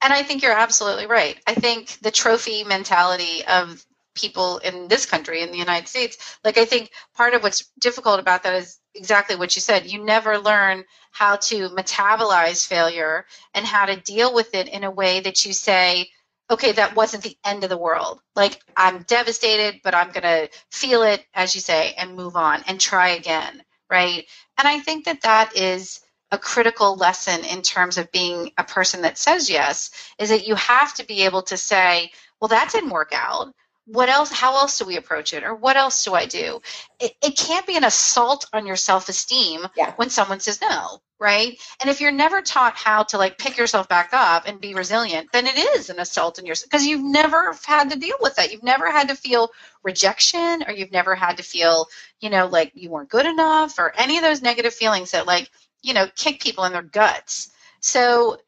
And 0.00 0.12
I 0.12 0.22
think 0.22 0.42
you're 0.42 0.52
absolutely 0.52 1.06
right. 1.06 1.38
I 1.46 1.54
think 1.54 1.98
the 2.00 2.10
trophy 2.10 2.64
mentality 2.64 3.44
of 3.44 3.84
people 4.16 4.58
in 4.58 4.88
this 4.88 5.06
country, 5.06 5.42
in 5.42 5.52
the 5.52 5.58
United 5.58 5.88
States, 5.88 6.38
like 6.44 6.58
I 6.58 6.64
think 6.64 6.90
part 7.14 7.34
of 7.34 7.42
what's 7.42 7.70
difficult 7.78 8.18
about 8.18 8.42
that 8.42 8.54
is 8.54 8.78
exactly 8.94 9.36
what 9.36 9.54
you 9.54 9.62
said. 9.62 9.86
You 9.86 10.04
never 10.04 10.38
learn 10.38 10.84
how 11.12 11.36
to 11.36 11.68
metabolize 11.70 12.66
failure 12.66 13.26
and 13.54 13.64
how 13.64 13.86
to 13.86 14.00
deal 14.00 14.34
with 14.34 14.54
it 14.54 14.68
in 14.68 14.84
a 14.84 14.90
way 14.90 15.20
that 15.20 15.44
you 15.44 15.52
say, 15.52 16.08
okay, 16.50 16.72
that 16.72 16.96
wasn't 16.96 17.22
the 17.22 17.36
end 17.44 17.64
of 17.64 17.70
the 17.70 17.76
world. 17.76 18.20
Like, 18.34 18.60
I'm 18.76 19.02
devastated, 19.02 19.80
but 19.82 19.94
I'm 19.94 20.12
going 20.12 20.22
to 20.22 20.48
feel 20.70 21.02
it, 21.02 21.24
as 21.34 21.54
you 21.54 21.60
say, 21.60 21.92
and 21.98 22.14
move 22.14 22.36
on 22.36 22.62
and 22.66 22.80
try 22.80 23.10
again, 23.10 23.62
right? 23.90 24.24
And 24.58 24.68
I 24.68 24.80
think 24.80 25.04
that 25.04 25.22
that 25.22 25.56
is 25.56 26.00
a 26.30 26.38
critical 26.38 26.96
lesson 26.96 27.44
in 27.44 27.62
terms 27.62 27.98
of 27.98 28.10
being 28.12 28.50
a 28.58 28.64
person 28.64 29.02
that 29.02 29.18
says 29.18 29.48
yes, 29.50 29.90
is 30.18 30.28
that 30.28 30.46
you 30.46 30.54
have 30.56 30.94
to 30.94 31.06
be 31.06 31.24
able 31.24 31.42
to 31.42 31.56
say, 31.56 32.10
well, 32.40 32.48
that 32.48 32.70
didn't 32.70 32.90
work 32.90 33.12
out 33.14 33.52
what 33.86 34.08
else 34.08 34.30
how 34.30 34.56
else 34.56 34.78
do 34.78 34.84
we 34.84 34.96
approach 34.96 35.32
it 35.32 35.44
or 35.44 35.54
what 35.54 35.76
else 35.76 36.04
do 36.04 36.14
i 36.14 36.26
do? 36.26 36.60
It, 37.00 37.12
it 37.22 37.36
can't 37.36 37.66
be 37.66 37.76
an 37.76 37.84
assault 37.84 38.46
on 38.52 38.66
your 38.66 38.76
self-esteem 38.76 39.66
yeah. 39.76 39.92
when 39.96 40.10
someone 40.10 40.40
says 40.40 40.60
no 40.60 41.00
right? 41.18 41.58
And 41.80 41.88
if 41.88 42.02
you're 42.02 42.12
never 42.12 42.42
taught 42.42 42.76
how 42.76 43.02
to 43.04 43.16
like 43.16 43.38
pick 43.38 43.56
yourself 43.56 43.88
back 43.88 44.10
up 44.12 44.46
and 44.46 44.60
be 44.60 44.74
resilient 44.74 45.28
then 45.32 45.46
it 45.46 45.56
is 45.56 45.88
an 45.88 45.98
assault 45.98 46.38
on 46.38 46.46
yourself 46.46 46.70
because 46.70 46.86
you've 46.86 47.02
never 47.02 47.56
had 47.64 47.90
to 47.90 47.98
deal 47.98 48.16
with 48.20 48.34
that. 48.36 48.52
You've 48.52 48.62
never 48.62 48.90
had 48.90 49.08
to 49.08 49.14
feel 49.14 49.50
rejection 49.82 50.64
or 50.66 50.72
you've 50.72 50.92
never 50.92 51.14
had 51.14 51.38
to 51.38 51.42
feel 51.42 51.86
you 52.20 52.28
know 52.28 52.46
like 52.46 52.72
you 52.74 52.90
weren't 52.90 53.08
good 53.08 53.26
enough 53.26 53.78
or 53.78 53.92
any 53.96 54.18
of 54.18 54.24
those 54.24 54.42
negative 54.42 54.74
feelings 54.74 55.12
that 55.12 55.26
like 55.26 55.50
you 55.82 55.94
know 55.94 56.06
kick 56.16 56.40
people 56.40 56.64
in 56.64 56.72
their 56.72 56.82
guts. 56.82 57.50
So 57.80 58.38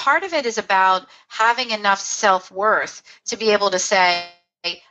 part 0.00 0.24
of 0.24 0.32
it 0.32 0.46
is 0.46 0.58
about 0.58 1.06
having 1.28 1.70
enough 1.70 2.00
self 2.00 2.50
worth 2.50 3.02
to 3.26 3.36
be 3.36 3.50
able 3.50 3.70
to 3.70 3.78
say, 3.78 4.24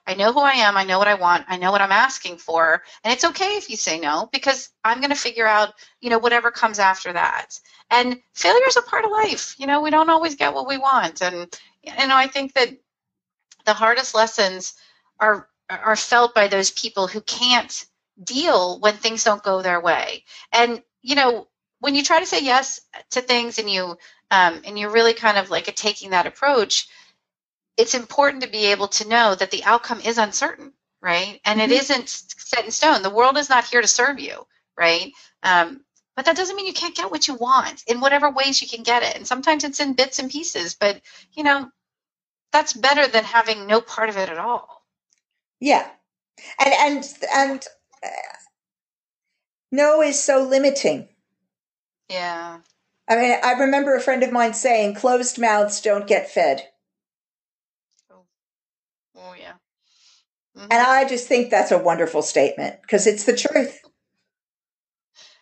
I 0.08 0.14
know 0.16 0.32
who 0.34 0.40
I 0.40 0.54
am, 0.54 0.78
I 0.78 0.84
know 0.84 1.00
what 1.00 1.08
I 1.08 1.14
want, 1.16 1.46
I 1.48 1.58
know 1.58 1.72
what 1.72 1.82
I'm 1.82 1.92
asking 1.92 2.38
for, 2.38 2.84
and 3.04 3.14
it's 3.14 3.26
okay 3.26 3.58
if 3.58 3.70
you 3.70 3.78
say 3.78 4.00
no 4.00 4.30
because 4.32 4.70
I'm 4.84 5.00
going 5.00 5.10
to 5.12 5.16
figure 5.16 5.48
out, 5.48 5.74
you 6.02 6.10
know, 6.10 6.20
whatever 6.20 6.52
comes 6.52 6.80
after 6.80 7.12
that. 7.14 7.60
And 7.90 8.20
failure 8.34 8.68
is 8.68 8.78
a 8.78 8.82
part 8.82 9.06
of 9.06 9.12
life. 9.12 9.56
You 9.58 9.68
know, 9.68 9.82
we 9.82 9.90
don't 9.90 10.10
always 10.10 10.36
get 10.36 10.54
what 10.54 10.68
we 10.68 10.78
want, 10.78 11.22
and 11.22 11.48
you 11.84 12.08
know, 12.08 12.16
I 12.16 12.28
think 12.28 12.54
that 12.54 12.70
the 13.66 13.74
hardest 13.74 14.14
lessons 14.16 14.74
are 15.20 15.48
are 15.70 15.96
felt 15.96 16.34
by 16.34 16.48
those 16.48 16.72
people 16.72 17.08
who 17.08 17.22
can't 17.22 17.86
deal 18.24 18.80
when 18.80 18.96
things 18.96 19.24
don't 19.24 19.44
go 19.44 19.62
their 19.62 19.80
way. 19.82 20.24
And 20.52 20.82
you 21.02 21.16
know, 21.16 21.48
when 21.80 21.96
you 21.96 22.04
try 22.04 22.20
to 22.20 22.26
say 22.26 22.44
yes 22.44 22.82
to 23.12 23.22
things 23.22 23.60
and 23.60 23.70
you 23.70 23.98
um, 24.32 24.62
and 24.66 24.78
you're 24.78 24.92
really 24.92 25.14
kind 25.14 25.38
of 25.38 25.50
like 25.50 25.74
taking 25.76 26.12
that 26.12 26.28
approach, 26.28 26.88
it's 27.78 27.96
important 27.96 28.44
to 28.44 28.50
be 28.50 28.68
able 28.68 28.88
to 28.90 29.08
know 29.08 29.36
that 29.36 29.52
the 29.52 29.64
outcome 29.64 30.02
is 30.02 30.18
uncertain, 30.18 30.74
right? 31.02 31.40
And 31.46 31.60
mm-hmm. 31.60 31.72
it 31.72 31.82
isn't 31.82 32.10
set 32.10 32.66
in 32.66 32.72
stone. 32.72 33.02
The 33.02 33.10
world 33.10 33.38
is 33.38 33.50
not 33.50 33.66
here 33.66 33.82
to 33.82 33.88
serve 33.88 34.20
you, 34.20 34.46
right? 34.78 35.12
Um, 35.44 35.82
but 36.16 36.26
that 36.26 36.36
doesn't 36.36 36.56
mean 36.56 36.66
you 36.66 36.74
can't 36.74 36.96
get 36.96 37.12
what 37.12 37.28
you 37.28 37.36
want 37.36 37.84
in 37.88 38.02
whatever 38.02 38.30
ways 38.30 38.62
you 38.62 38.68
can 38.68 38.84
get 38.84 39.04
it. 39.04 39.16
And 39.16 39.26
sometimes 39.26 39.64
it's 39.64 39.80
in 39.80 39.94
bits 39.94 40.20
and 40.20 40.30
pieces, 40.30 40.76
but 40.76 41.00
you 41.32 41.44
know, 41.44 41.72
that's 42.52 42.74
better 42.74 43.08
than 43.08 43.24
having 43.24 43.68
no 43.68 43.80
part 43.80 44.10
of 44.10 44.18
it 44.18 44.28
at 44.28 44.38
all. 44.38 44.84
Yeah. 45.60 45.88
And 46.60 46.74
and 46.74 47.14
and 47.34 47.68
uh, 48.04 48.10
no 49.72 50.02
is 50.02 50.22
so 50.22 50.44
limiting. 50.44 51.08
Yeah. 52.10 52.60
I 53.10 53.16
mean, 53.16 53.38
I 53.44 53.54
remember 53.54 53.96
a 53.96 54.02
friend 54.02 54.24
of 54.24 54.32
mine 54.32 54.54
saying 54.54 54.96
closed 54.96 55.40
mouths 55.40 55.82
don't 55.82 56.08
get 56.08 56.30
fed. 56.30 56.62
Oh, 58.12 58.26
oh 59.18 59.34
yeah. 59.40 59.54
Mm-hmm. 60.56 60.68
And 60.72 60.82
I 60.82 61.08
just 61.08 61.28
think 61.28 61.50
that's 61.50 61.72
a 61.72 61.78
wonderful 61.78 62.22
statement 62.22 62.82
because 62.82 63.08
it's 63.08 63.26
the 63.26 63.36
truth. 63.36 63.80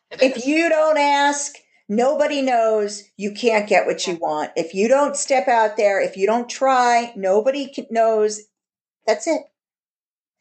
It 0.10 0.22
if 0.22 0.38
is. 0.38 0.46
you 0.48 0.70
don't 0.70 0.98
ask, 0.98 1.56
nobody 1.90 2.42
knows. 2.42 3.04
You 3.18 3.34
can't 3.34 3.68
get 3.68 3.86
what 3.86 4.08
you 4.08 4.16
want. 4.16 4.52
If 4.56 4.74
you 4.74 4.88
don't 4.88 5.18
step 5.18 5.50
out 5.50 5.76
there, 5.76 6.02
if 6.02 6.16
you 6.16 6.26
don't 6.28 6.50
try, 6.50 7.12
nobody 7.18 7.74
knows. 7.92 8.40
That's 9.06 9.28
it. 9.28 9.42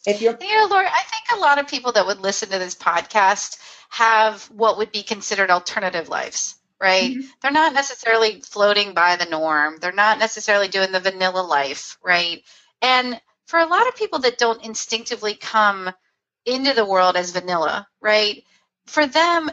If 0.07 0.23
you're, 0.23 0.39
You 0.41 0.57
know, 0.57 0.69
Lori, 0.71 0.87
I 0.87 1.03
think 1.03 1.37
a 1.37 1.41
lot 1.41 1.59
of 1.59 1.67
people 1.67 1.93
that 1.93 2.07
would 2.07 2.21
listen 2.21 2.49
to 2.51 2.61
this 2.61 2.77
podcast 2.77 3.59
have 3.91 4.45
what 4.45 4.79
would 4.79 4.93
be 4.93 5.03
considered 5.03 5.51
alternative 5.51 6.09
lives, 6.09 6.56
right? 6.81 7.19
Mhm. 7.19 7.31
They're 7.43 7.51
not 7.51 7.73
necessarily 7.75 8.41
floating 8.41 8.95
by 8.95 9.17
the 9.17 9.27
norm. 9.27 9.79
They're 9.79 9.93
not 9.93 10.19
necessarily 10.19 10.69
doing 10.69 10.93
the 10.93 11.01
vanilla 11.01 11.41
life, 11.41 11.99
right? 12.03 12.43
And 12.83 13.21
for 13.47 13.59
a 13.61 13.67
lot 13.67 13.89
of 13.89 13.97
people 13.97 14.21
that 14.21 14.39
don't 14.39 14.65
instinctively 14.65 15.35
come 15.35 15.93
into 16.47 16.75
the 16.75 16.85
world 16.85 17.17
as 17.17 17.31
vanilla, 17.33 17.89
right? 18.01 18.45
For 18.87 19.07
them, 19.07 19.51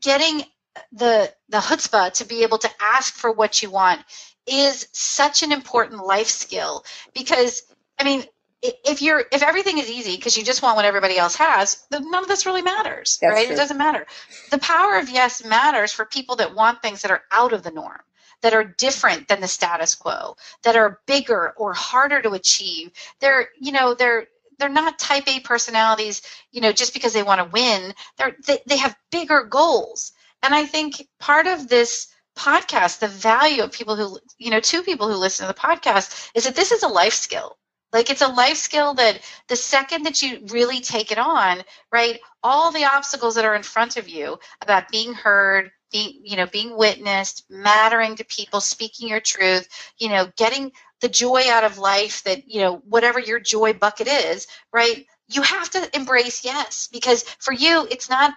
getting 0.00 0.44
the 0.92 1.32
the 1.48 1.58
chutzpah 1.58 2.12
to 2.14 2.24
be 2.24 2.42
able 2.42 2.58
to 2.58 2.70
ask 2.80 3.14
for 3.14 3.32
what 3.32 3.62
you 3.62 3.70
want 3.70 4.04
is 4.46 4.88
such 4.92 5.42
an 5.42 5.52
important 5.52 6.04
life 6.04 6.28
skill 6.28 6.84
because 7.14 7.62
I 7.98 8.04
mean 8.04 8.24
if 8.62 9.02
you're 9.02 9.24
if 9.32 9.42
everything 9.42 9.78
is 9.78 9.90
easy 9.90 10.16
because 10.16 10.36
you 10.36 10.44
just 10.44 10.62
want 10.62 10.76
what 10.76 10.84
everybody 10.84 11.16
else 11.16 11.36
has 11.36 11.84
then 11.90 12.10
none 12.10 12.22
of 12.22 12.28
this 12.28 12.46
really 12.46 12.62
matters 12.62 13.18
That's 13.20 13.32
right? 13.34 13.46
True. 13.46 13.54
it 13.54 13.58
doesn't 13.58 13.78
matter. 13.78 14.06
The 14.50 14.58
power 14.58 14.96
of 14.98 15.08
yes 15.10 15.44
matters 15.44 15.92
for 15.92 16.04
people 16.04 16.36
that 16.36 16.54
want 16.54 16.82
things 16.82 17.02
that 17.02 17.10
are 17.10 17.22
out 17.30 17.52
of 17.52 17.62
the 17.62 17.70
norm 17.70 18.00
that 18.40 18.54
are 18.54 18.64
different 18.64 19.28
than 19.28 19.40
the 19.40 19.48
status 19.48 19.94
quo 19.94 20.36
that 20.62 20.76
are 20.76 21.00
bigger 21.06 21.52
or 21.56 21.72
harder 21.72 22.22
to 22.22 22.32
achieve. 22.32 22.90
They're 23.20 23.48
you 23.60 23.72
know 23.72 23.94
they're 23.94 24.26
they're 24.58 24.68
not 24.68 24.98
type 24.98 25.28
a 25.28 25.40
personalities 25.40 26.22
you 26.50 26.60
know 26.60 26.72
just 26.72 26.94
because 26.94 27.12
they 27.12 27.22
want 27.22 27.40
to 27.40 27.50
win. 27.52 27.94
They're 28.16 28.36
they, 28.46 28.58
they 28.66 28.76
have 28.78 28.96
bigger 29.10 29.44
goals. 29.44 30.12
And 30.42 30.54
i 30.54 30.64
think 30.64 31.06
part 31.18 31.46
of 31.46 31.68
this 31.68 32.08
podcast 32.36 33.00
the 33.00 33.08
value 33.08 33.62
of 33.62 33.72
people 33.72 33.96
who 33.96 34.18
you 34.38 34.50
know 34.50 34.60
two 34.60 34.82
people 34.82 35.08
who 35.08 35.16
listen 35.16 35.46
to 35.46 35.52
the 35.52 35.58
podcast 35.60 36.30
is 36.34 36.44
that 36.44 36.54
this 36.54 36.70
is 36.70 36.84
a 36.84 36.88
life 36.88 37.12
skill 37.12 37.57
like 37.92 38.10
it's 38.10 38.22
a 38.22 38.28
life 38.28 38.56
skill 38.56 38.94
that 38.94 39.20
the 39.48 39.56
second 39.56 40.04
that 40.04 40.22
you 40.22 40.40
really 40.48 40.80
take 40.80 41.10
it 41.10 41.18
on 41.18 41.62
right 41.92 42.20
all 42.42 42.70
the 42.72 42.84
obstacles 42.84 43.34
that 43.34 43.44
are 43.44 43.54
in 43.54 43.62
front 43.62 43.96
of 43.96 44.08
you 44.08 44.38
about 44.62 44.88
being 44.88 45.12
heard 45.14 45.70
being 45.90 46.20
you 46.22 46.36
know 46.36 46.46
being 46.46 46.76
witnessed 46.76 47.44
mattering 47.50 48.16
to 48.16 48.24
people 48.24 48.60
speaking 48.60 49.08
your 49.08 49.20
truth 49.20 49.68
you 49.98 50.08
know 50.08 50.30
getting 50.36 50.72
the 51.00 51.08
joy 51.08 51.42
out 51.48 51.64
of 51.64 51.78
life 51.78 52.22
that 52.24 52.48
you 52.48 52.60
know 52.60 52.76
whatever 52.88 53.18
your 53.18 53.40
joy 53.40 53.72
bucket 53.72 54.06
is 54.08 54.46
right 54.72 55.06
you 55.28 55.42
have 55.42 55.70
to 55.70 55.96
embrace 55.96 56.44
yes 56.44 56.88
because 56.92 57.22
for 57.38 57.52
you 57.52 57.86
it's 57.90 58.10
not 58.10 58.34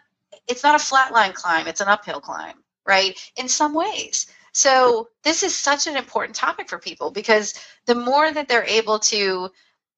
it's 0.47 0.63
not 0.63 0.75
a 0.75 0.83
flatline 0.83 1.33
climb 1.33 1.67
it's 1.67 1.81
an 1.81 1.87
uphill 1.87 2.21
climb 2.21 2.55
right 2.85 3.19
in 3.35 3.47
some 3.47 3.73
ways 3.73 4.27
so 4.53 5.07
this 5.23 5.43
is 5.43 5.55
such 5.55 5.87
an 5.87 5.97
important 5.97 6.35
topic 6.35 6.69
for 6.69 6.77
people 6.77 7.11
because 7.11 7.53
the 7.85 7.95
more 7.95 8.31
that 8.31 8.47
they're 8.47 8.65
able 8.65 8.99
to 8.99 9.49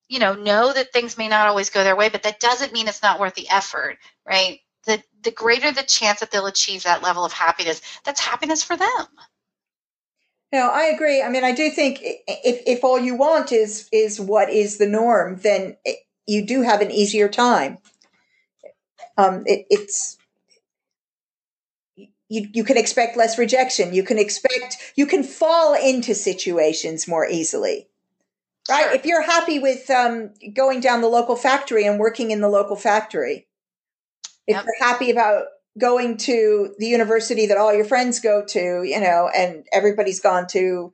you 0.08 0.20
know 0.20 0.34
know 0.34 0.74
that 0.74 0.94
things 0.94 1.18
may 1.18 1.28
not 1.28 1.48
always 1.48 1.70
go 1.70 1.84
their 1.84 1.96
way 1.96 2.10
but 2.10 2.24
that 2.24 2.40
doesn't 2.40 2.74
mean 2.74 2.88
it's 2.88 3.04
not 3.04 3.20
worth 3.20 3.36
the 3.36 3.50
effort 3.50 3.98
right 4.28 4.60
the 4.86 5.02
the 5.24 5.32
greater 5.32 5.72
the 5.72 5.84
chance 5.84 6.20
that 6.20 6.32
they'll 6.32 6.46
achieve 6.46 6.84
that 6.84 7.04
level 7.04 7.26
of 7.26 7.34
happiness 7.34 7.82
that's 8.04 8.20
happiness 8.20 8.64
for 8.64 8.78
them 8.78 9.08
no, 10.54 10.70
I 10.70 10.84
agree. 10.84 11.24
I 11.24 11.30
mean, 11.30 11.44
I 11.44 11.52
do 11.52 11.72
think 11.72 12.00
if 12.04 12.62
if 12.68 12.84
all 12.84 13.00
you 13.00 13.16
want 13.16 13.52
is 13.52 13.90
is 13.92 14.22
what 14.22 14.52
is 14.52 14.78
the 14.78 14.86
norm, 14.86 15.38
then 15.38 15.78
it, 15.84 15.98
you 16.28 16.46
do 16.46 16.62
have 16.62 16.80
an 16.80 16.92
easier 16.92 17.28
time. 17.28 17.80
Um, 19.18 19.42
it, 19.48 19.66
it's 19.72 20.16
you 22.34 22.50
you 22.52 22.64
can 22.64 22.78
expect 22.78 23.16
less 23.16 23.38
rejection. 23.38 23.94
You 23.94 24.04
can 24.04 24.18
expect 24.18 24.78
you 24.96 25.06
can 25.06 25.24
fall 25.24 25.76
into 25.76 26.16
situations 26.16 27.08
more 27.08 27.28
easily. 27.28 27.88
Right? 28.70 28.86
Sure. 28.86 28.94
If 28.94 29.06
you're 29.06 29.22
happy 29.22 29.60
with 29.60 29.90
um, 29.92 30.32
going 30.54 30.80
down 30.80 31.02
the 31.02 31.10
local 31.10 31.36
factory 31.36 31.86
and 31.86 32.00
working 32.00 32.32
in 32.32 32.42
the 32.42 32.50
local 32.50 32.76
factory, 32.76 33.48
if 34.48 34.56
Yep. 34.56 34.66
you're 34.66 34.88
happy 34.88 35.12
about 35.12 35.46
going 35.78 36.18
to 36.18 36.74
the 36.80 36.88
university 36.88 37.46
that 37.48 37.58
all 37.58 37.74
your 37.74 37.86
friends 37.86 38.20
go 38.20 38.44
to, 38.46 38.84
you 38.84 39.00
know, 39.00 39.30
and 39.36 39.66
everybody's 39.72 40.20
gone 40.20 40.48
to 40.48 40.92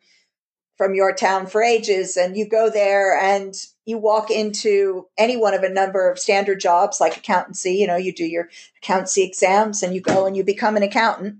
from 0.77 0.93
your 0.93 1.13
town 1.13 1.45
for 1.45 1.61
ages, 1.61 2.17
and 2.17 2.35
you 2.35 2.49
go 2.49 2.69
there 2.69 3.17
and 3.17 3.53
you 3.89 3.97
walk 3.97 4.29
into 4.29 5.07
any 5.17 5.35
one 5.35 5.55
of 5.55 5.63
a 5.63 5.69
number 5.69 6.09
of 6.09 6.19
standard 6.19 6.59
jobs 6.59 7.01
like 7.01 7.17
accountancy, 7.17 7.73
you 7.73 7.87
know, 7.87 7.95
you 7.95 8.13
do 8.13 8.23
your 8.23 8.49
accountancy 8.77 9.23
exams 9.23 9.81
and 9.81 9.95
you 9.95 9.99
go 9.99 10.27
and 10.27 10.37
you 10.37 10.43
become 10.43 10.77
an 10.77 10.83
accountant. 10.83 11.37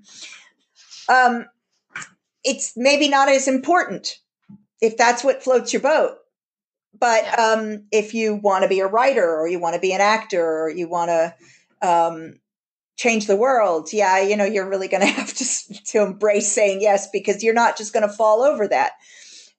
Um, 1.07 1.45
it's 2.43 2.73
maybe 2.75 3.07
not 3.07 3.29
as 3.29 3.47
important 3.47 4.17
if 4.81 4.97
that's 4.97 5.23
what 5.23 5.43
floats 5.43 5.73
your 5.73 5.81
boat. 5.83 6.17
But 6.99 7.39
um, 7.39 7.83
if 7.91 8.15
you 8.15 8.35
want 8.35 8.63
to 8.63 8.69
be 8.69 8.79
a 8.79 8.87
writer 8.87 9.23
or 9.23 9.47
you 9.47 9.59
want 9.59 9.75
to 9.75 9.81
be 9.81 9.93
an 9.93 10.01
actor 10.01 10.43
or 10.43 10.71
you 10.71 10.89
want 10.89 11.09
to 11.09 11.87
um, 11.87 12.39
change 12.97 13.27
the 13.27 13.37
world, 13.37 13.93
yeah, 13.93 14.21
you 14.21 14.35
know, 14.35 14.43
you're 14.43 14.67
really 14.67 14.87
going 14.87 15.01
to 15.05 15.07
have 15.07 15.33
to 15.35 15.83
to 15.85 16.01
embrace 16.01 16.51
saying 16.51 16.81
yes 16.81 17.07
because 17.11 17.43
you're 17.43 17.53
not 17.53 17.77
just 17.77 17.93
going 17.93 18.07
to 18.07 18.13
fall 18.13 18.41
over 18.41 18.67
that. 18.67 18.93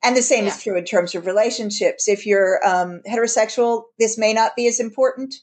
And 0.02 0.16
the 0.16 0.22
same 0.22 0.46
Yeah. 0.46 0.54
is 0.54 0.62
true 0.62 0.76
in 0.76 0.84
terms 0.84 1.14
of 1.14 1.26
relationships. 1.26 2.08
If 2.08 2.26
you're 2.26 2.66
um, 2.66 3.02
heterosexual, 3.08 3.84
this 3.98 4.16
may 4.16 4.32
not 4.32 4.56
be 4.56 4.66
as 4.66 4.80
important. 4.80 5.34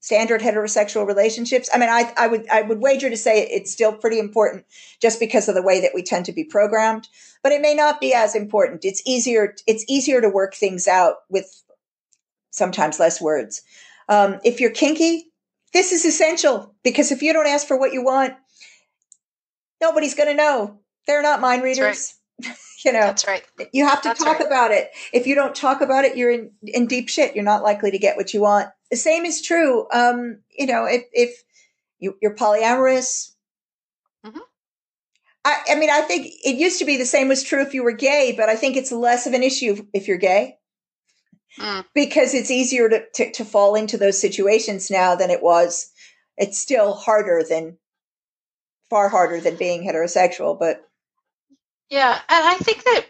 Standard 0.00 0.40
heterosexual 0.40 1.06
relationships. 1.06 1.70
I 1.72 1.78
mean, 1.78 1.88
I, 1.88 2.12
I 2.16 2.26
would 2.26 2.48
I 2.50 2.62
would 2.62 2.80
wager 2.80 3.08
to 3.08 3.16
say 3.16 3.44
it's 3.46 3.70
still 3.72 3.92
pretty 3.92 4.18
important, 4.18 4.66
just 5.00 5.20
because 5.20 5.48
of 5.48 5.54
the 5.54 5.62
way 5.62 5.80
that 5.80 5.92
we 5.94 6.02
tend 6.02 6.26
to 6.26 6.32
be 6.32 6.42
programmed. 6.42 7.08
But 7.42 7.52
it 7.52 7.60
may 7.60 7.72
not 7.74 8.00
be 8.00 8.12
as 8.12 8.34
important. 8.34 8.84
It's 8.84 9.00
easier. 9.06 9.54
It's 9.66 9.84
easier 9.88 10.20
to 10.20 10.28
work 10.28 10.54
things 10.54 10.88
out 10.88 11.18
with 11.30 11.62
sometimes 12.50 12.98
less 12.98 13.20
words. 13.20 13.62
Um, 14.08 14.40
if 14.44 14.60
you're 14.60 14.70
kinky, 14.72 15.30
this 15.72 15.92
is 15.92 16.04
essential 16.04 16.74
because 16.82 17.12
if 17.12 17.22
you 17.22 17.32
don't 17.32 17.46
ask 17.46 17.66
for 17.66 17.78
what 17.78 17.92
you 17.92 18.04
want, 18.04 18.34
nobody's 19.80 20.14
going 20.14 20.28
to 20.28 20.34
know. 20.34 20.80
They're 21.06 21.22
not 21.22 21.40
mind 21.40 21.62
readers. 21.62 22.14
you 22.84 22.92
know, 22.92 23.00
that's 23.00 23.26
right 23.26 23.44
you 23.72 23.86
have 23.86 24.02
to 24.02 24.08
That's 24.08 24.22
talk 24.22 24.38
right. 24.38 24.46
about 24.46 24.70
it. 24.70 24.90
If 25.12 25.26
you 25.26 25.34
don't 25.34 25.54
talk 25.54 25.80
about 25.80 26.04
it, 26.04 26.16
you're 26.16 26.30
in, 26.30 26.50
in 26.62 26.86
deep 26.86 27.08
shit. 27.08 27.34
You're 27.34 27.44
not 27.44 27.62
likely 27.62 27.90
to 27.90 27.98
get 27.98 28.16
what 28.16 28.34
you 28.34 28.40
want. 28.40 28.68
The 28.90 28.96
same 28.96 29.24
is 29.24 29.40
true. 29.42 29.86
Um, 29.92 30.40
you 30.50 30.66
know, 30.66 30.84
if, 30.84 31.04
if 31.12 31.42
you, 31.98 32.16
you're 32.20 32.34
polyamorous, 32.34 33.32
Mhm. 34.24 34.40
I, 35.44 35.56
I 35.70 35.74
mean, 35.74 35.90
I 35.90 36.02
think 36.02 36.26
it 36.44 36.56
used 36.56 36.78
to 36.78 36.84
be 36.84 36.96
the 36.96 37.04
same 37.04 37.28
was 37.28 37.42
true 37.42 37.62
if 37.62 37.74
you 37.74 37.82
were 37.82 37.92
gay, 37.92 38.32
but 38.36 38.48
I 38.48 38.54
think 38.56 38.76
it's 38.76 38.92
less 38.92 39.26
of 39.26 39.32
an 39.32 39.42
issue 39.42 39.86
if 39.92 40.08
you're 40.08 40.18
gay 40.18 40.58
Mm. 41.58 41.84
because 41.94 42.32
it's 42.32 42.50
easier 42.50 42.88
to, 42.88 43.04
to, 43.14 43.30
to 43.32 43.44
fall 43.44 43.74
into 43.74 43.98
those 43.98 44.18
situations 44.18 44.90
now 44.90 45.14
than 45.14 45.30
it 45.30 45.42
was. 45.42 45.90
It's 46.38 46.58
still 46.58 46.94
harder 46.94 47.42
than, 47.46 47.76
far 48.88 49.10
harder 49.10 49.38
than 49.40 49.56
being 49.56 49.82
heterosexual, 49.82 50.58
but 50.58 50.80
Yeah, 51.92 52.18
and 52.26 52.48
I 52.48 52.54
think 52.54 52.84
that 52.84 53.04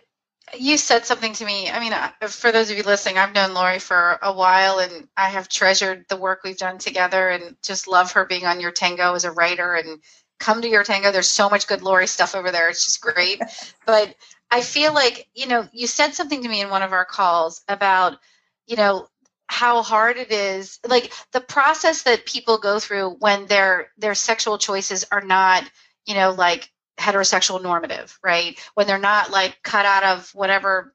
you 0.59 0.77
said 0.77 1.07
something 1.07 1.35
to 1.35 1.45
me. 1.45 1.71
I 1.71 1.79
mean, 1.79 1.93
for 2.29 2.51
those 2.51 2.69
of 2.69 2.77
you 2.77 2.83
listening, 2.83 3.17
I've 3.17 3.33
known 3.33 3.55
Lori 3.55 3.79
for 3.79 4.19
a 4.21 4.33
while, 4.33 4.81
and 4.81 5.07
I 5.17 5.29
have 5.29 5.49
treasured 5.49 6.05
the 6.09 6.17
work 6.17 6.41
we've 6.43 6.57
done 6.59 6.79
together, 6.79 7.29
and 7.29 7.55
just 7.63 7.87
love 7.87 8.11
her 8.11 8.25
being 8.25 8.45
on 8.45 8.61
your 8.61 8.73
tango 8.73 9.15
as 9.15 9.25
a 9.25 9.31
writer. 9.31 9.77
And 9.77 10.03
come 10.41 10.61
to 10.63 10.69
your 10.69 10.83
tango. 10.83 11.13
There's 11.13 11.29
so 11.29 11.49
much 11.49 11.69
good 11.69 11.83
Lori 11.83 12.09
stuff 12.09 12.35
over 12.35 12.51
there. 12.51 12.71
It's 12.71 12.85
just 12.85 13.01
great. 13.01 13.41
but 13.87 14.17
I 14.51 14.63
feel 14.63 14.93
like 14.93 15.29
you 15.33 15.47
know, 15.47 15.69
you 15.73 15.87
said 15.87 16.15
something 16.15 16.43
to 16.43 16.49
me 16.49 16.61
in 16.61 16.69
one 16.69 16.83
of 16.83 16.93
our 16.93 17.05
calls 17.05 17.63
about 17.69 18.19
you 18.67 18.75
know 18.75 19.07
how 19.47 19.83
hard 19.83 20.17
it 20.17 20.33
is 20.33 20.81
like 20.85 21.13
the 21.31 21.41
process 21.41 22.03
that 22.03 22.27
people 22.27 22.59
go 22.59 22.81
through 22.81 23.11
when 23.21 23.47
their 23.47 23.93
their 23.97 24.17
sexual 24.17 24.59
choices 24.59 25.05
are 25.13 25.21
not 25.21 25.63
you 26.07 26.15
know 26.15 26.33
like 26.33 26.69
heterosexual 27.03 27.63
normative 27.63 28.19
right? 28.23 28.59
When 28.75 28.87
they're 28.87 28.99
not 28.99 29.31
like 29.31 29.59
cut 29.63 29.87
out 29.87 30.05
of 30.05 30.31
whatever 30.35 30.95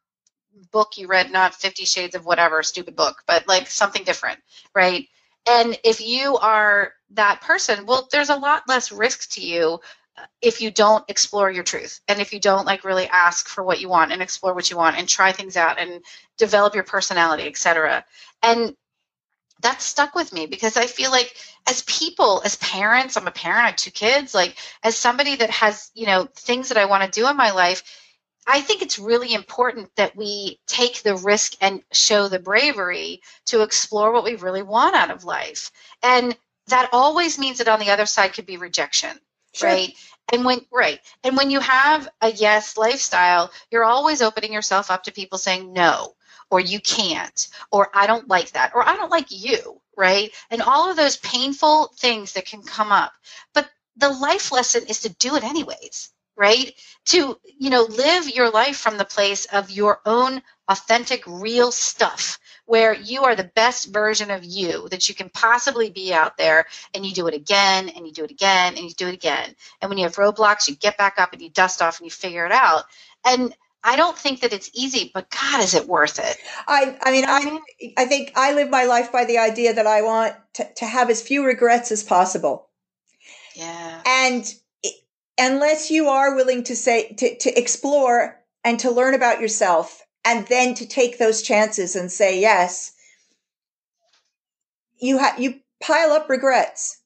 book 0.72 0.98
you 0.98 1.08
read 1.08 1.32
not 1.32 1.54
50 1.54 1.86
shades 1.86 2.15
of 2.15 2.26
whatever 2.26 2.63
stupid 2.63 2.96
book 2.96 3.24
but 3.28 3.48
like 3.48 3.67
something 3.67 4.04
different 4.04 4.39
right? 4.74 5.08
And 5.48 5.80
if 5.84 6.02
you 6.02 6.38
are 6.38 6.93
that 7.12 7.41
person, 7.41 7.86
well, 7.86 8.08
there's 8.12 8.30
a 8.30 8.36
lot 8.36 8.63
less 8.67 8.91
risk 8.91 9.30
to 9.32 9.41
you 9.41 9.80
uh, 10.17 10.26
if 10.41 10.62
you 10.62 10.72
don't 10.72 11.06
explore 11.10 11.50
your 11.50 11.63
truth 11.63 12.02
and 12.08 12.20
if 12.20 12.34
you 12.34 12.39
don't 12.39 12.65
like 12.65 12.84
really 12.84 13.08
ask 13.08 13.48
for 13.48 13.63
what 13.63 13.80
you 13.80 13.88
want 13.88 14.12
and 14.12 14.22
explore 14.22 14.54
what 14.54 14.70
you 14.70 14.76
want 14.78 14.98
and 14.98 15.08
try 15.08 15.32
things 15.32 15.56
out 15.56 15.80
and 15.80 16.02
develop 16.38 16.76
your 16.76 16.84
personality 16.84 17.43
etc 17.43 18.04
and 18.43 18.76
that 19.62 19.82
stuck 19.82 20.15
with 20.15 20.32
me 20.34 20.46
because 20.46 20.78
I 20.78 20.86
feel 20.86 21.12
like 21.12 21.36
as 21.67 21.82
people, 21.84 22.41
as 22.46 22.56
parents, 22.58 23.17
I'm 23.17 23.28
a 23.28 23.32
parent, 23.32 23.63
I 23.63 23.67
have 23.67 23.76
two 23.76 23.91
kids, 23.91 24.34
like 24.34 24.56
as 24.84 24.96
somebody 24.96 25.36
that 25.38 25.50
has, 25.50 25.91
you 25.93 26.06
know, 26.06 26.28
things 26.36 26.70
that 26.70 26.78
I 26.78 26.86
want 26.86 27.04
to 27.04 27.20
do 27.20 27.28
in 27.28 27.36
my 27.36 27.52
life, 27.52 27.84
I 28.46 28.62
think 28.62 28.82
it's 28.82 29.00
really 29.00 29.34
important 29.34 29.93
that 29.98 30.15
we 30.15 30.60
take 30.67 31.04
the 31.04 31.15
risk 31.15 31.56
and 31.60 31.82
show 31.91 32.30
the 32.30 32.39
bravery 32.39 33.22
to 33.48 33.62
explore 33.62 34.13
what 34.13 34.24
we 34.24 34.36
really 34.36 34.62
want 34.62 34.96
out 34.96 35.12
of 35.12 35.26
life. 35.26 35.72
And 36.02 36.38
that 36.67 36.89
always 36.93 37.38
means 37.38 37.58
that 37.58 37.67
on 37.67 37.80
the 37.80 37.91
other 37.91 38.06
side 38.06 38.34
could 38.34 38.46
be 38.46 38.58
rejection, 38.58 39.20
sure. 39.54 39.70
right? 39.70 39.93
And 40.32 40.46
when 40.46 40.65
right, 40.72 41.00
and 41.24 41.38
when 41.38 41.50
you 41.50 41.62
have 41.62 42.10
a 42.22 42.32
yes 42.32 42.78
lifestyle, 42.78 43.52
you're 43.72 43.86
always 43.86 44.22
opening 44.22 44.52
yourself 44.52 44.91
up 44.91 45.04
to 45.04 45.13
people 45.13 45.38
saying 45.38 45.72
no 45.72 46.17
or 46.50 46.60
you 46.60 46.80
can't, 46.80 47.48
or 47.72 47.90
I 47.94 48.08
don't 48.08 48.28
like 48.28 48.52
that, 48.52 48.74
or 48.74 48.88
I 48.88 48.96
don't 48.96 49.12
like 49.12 49.28
you, 49.30 49.82
right? 49.96 50.32
And 50.50 50.62
all 50.62 50.90
of 50.90 50.98
those 50.98 51.18
painful 51.18 51.94
things 51.98 52.34
that 52.34 52.46
can 52.46 52.62
come 52.62 52.92
up. 52.92 53.14
But 53.54 53.70
the 53.98 54.10
life 54.10 54.52
lesson 54.52 54.84
is 54.88 55.02
to 55.02 55.10
do 55.10 55.36
it 55.36 55.44
anyways, 55.44 56.10
right? 56.36 56.74
To, 57.08 57.38
you 57.58 57.70
know, 57.70 57.84
live 57.84 58.30
your 58.30 58.50
life 58.50 58.78
from 58.78 58.98
the 58.98 59.06
place 59.06 59.46
of 59.46 59.72
your 59.72 60.02
own 60.06 60.42
authentic, 60.70 61.24
real 61.26 61.72
stuff 61.72 62.40
where 62.66 62.94
you 62.94 63.24
are 63.24 63.36
the 63.36 63.52
best 63.56 63.92
version 63.94 64.30
of 64.30 64.44
you 64.44 64.88
that 64.90 65.08
you 65.08 65.16
can 65.16 65.30
possibly 65.30 65.90
be 65.90 66.14
out 66.14 66.38
there 66.38 66.66
and 66.94 67.06
you 67.06 67.14
do 67.14 67.28
it 67.28 67.34
again 67.34 67.90
and 67.90 68.06
you 68.06 68.12
do 68.12 68.26
it 68.26 68.32
again 68.32 68.76
and 68.76 68.84
you 68.84 68.92
do 68.92 69.08
it 69.08 69.14
again. 69.14 69.56
And 69.82 69.90
when 69.90 69.98
you 69.98 70.04
have 70.04 70.18
roadblocks, 70.18 70.68
you 70.68 70.76
get 70.76 70.98
back 70.98 71.16
up 71.18 71.32
and 71.34 71.42
you 71.42 71.50
dust 71.50 71.82
off 71.82 72.00
and 72.00 72.06
you 72.06 72.12
figure 72.12 72.46
it 72.46 72.52
out. 72.52 72.84
And 73.26 73.56
I 73.84 73.96
don't 73.96 74.18
think 74.18 74.42
that 74.42 74.54
it's 74.54 74.70
easy, 74.74 75.12
but 75.13 75.30
God, 75.30 75.62
is 75.62 75.74
it 75.74 75.88
worth 75.88 76.20
it? 76.20 76.38
I, 76.68 76.98
I 77.02 77.12
mean, 77.12 77.26
I, 77.28 77.60
I 77.98 78.06
think 78.06 78.32
I 78.36 78.54
live 78.54 78.70
my 78.70 78.86
life 78.86 79.12
by 79.12 79.26
the 79.26 79.38
idea 79.38 79.74
that 79.74 79.88
I 79.88 80.02
want 80.02 80.36
to, 80.56 80.68
to 80.78 80.86
have 80.86 81.10
as 81.10 81.22
few 81.22 81.46
regrets 81.46 81.92
as 81.92 82.04
possible. 82.04 82.70
Yeah. 83.56 84.02
And 84.06 84.46
unless 85.38 85.90
you 85.90 86.08
are 86.08 86.36
willing 86.36 86.63
to 86.66 86.76
say, 86.76 87.13
to, 87.13 87.38
to 87.38 87.58
explore 87.58 88.42
and 88.63 88.80
to 88.80 88.92
learn 88.92 89.13
about 89.13 89.40
yourself 89.40 90.02
and 90.26 90.46
then 90.48 90.74
to 90.76 90.88
take 90.88 91.18
those 91.18 91.42
chances 91.42 91.96
and 91.96 92.12
say 92.12 92.42
yes, 92.42 92.92
you 95.00 95.18
have, 95.20 95.40
you 95.40 95.62
pile 95.82 96.12
up 96.12 96.30
regrets. 96.30 97.00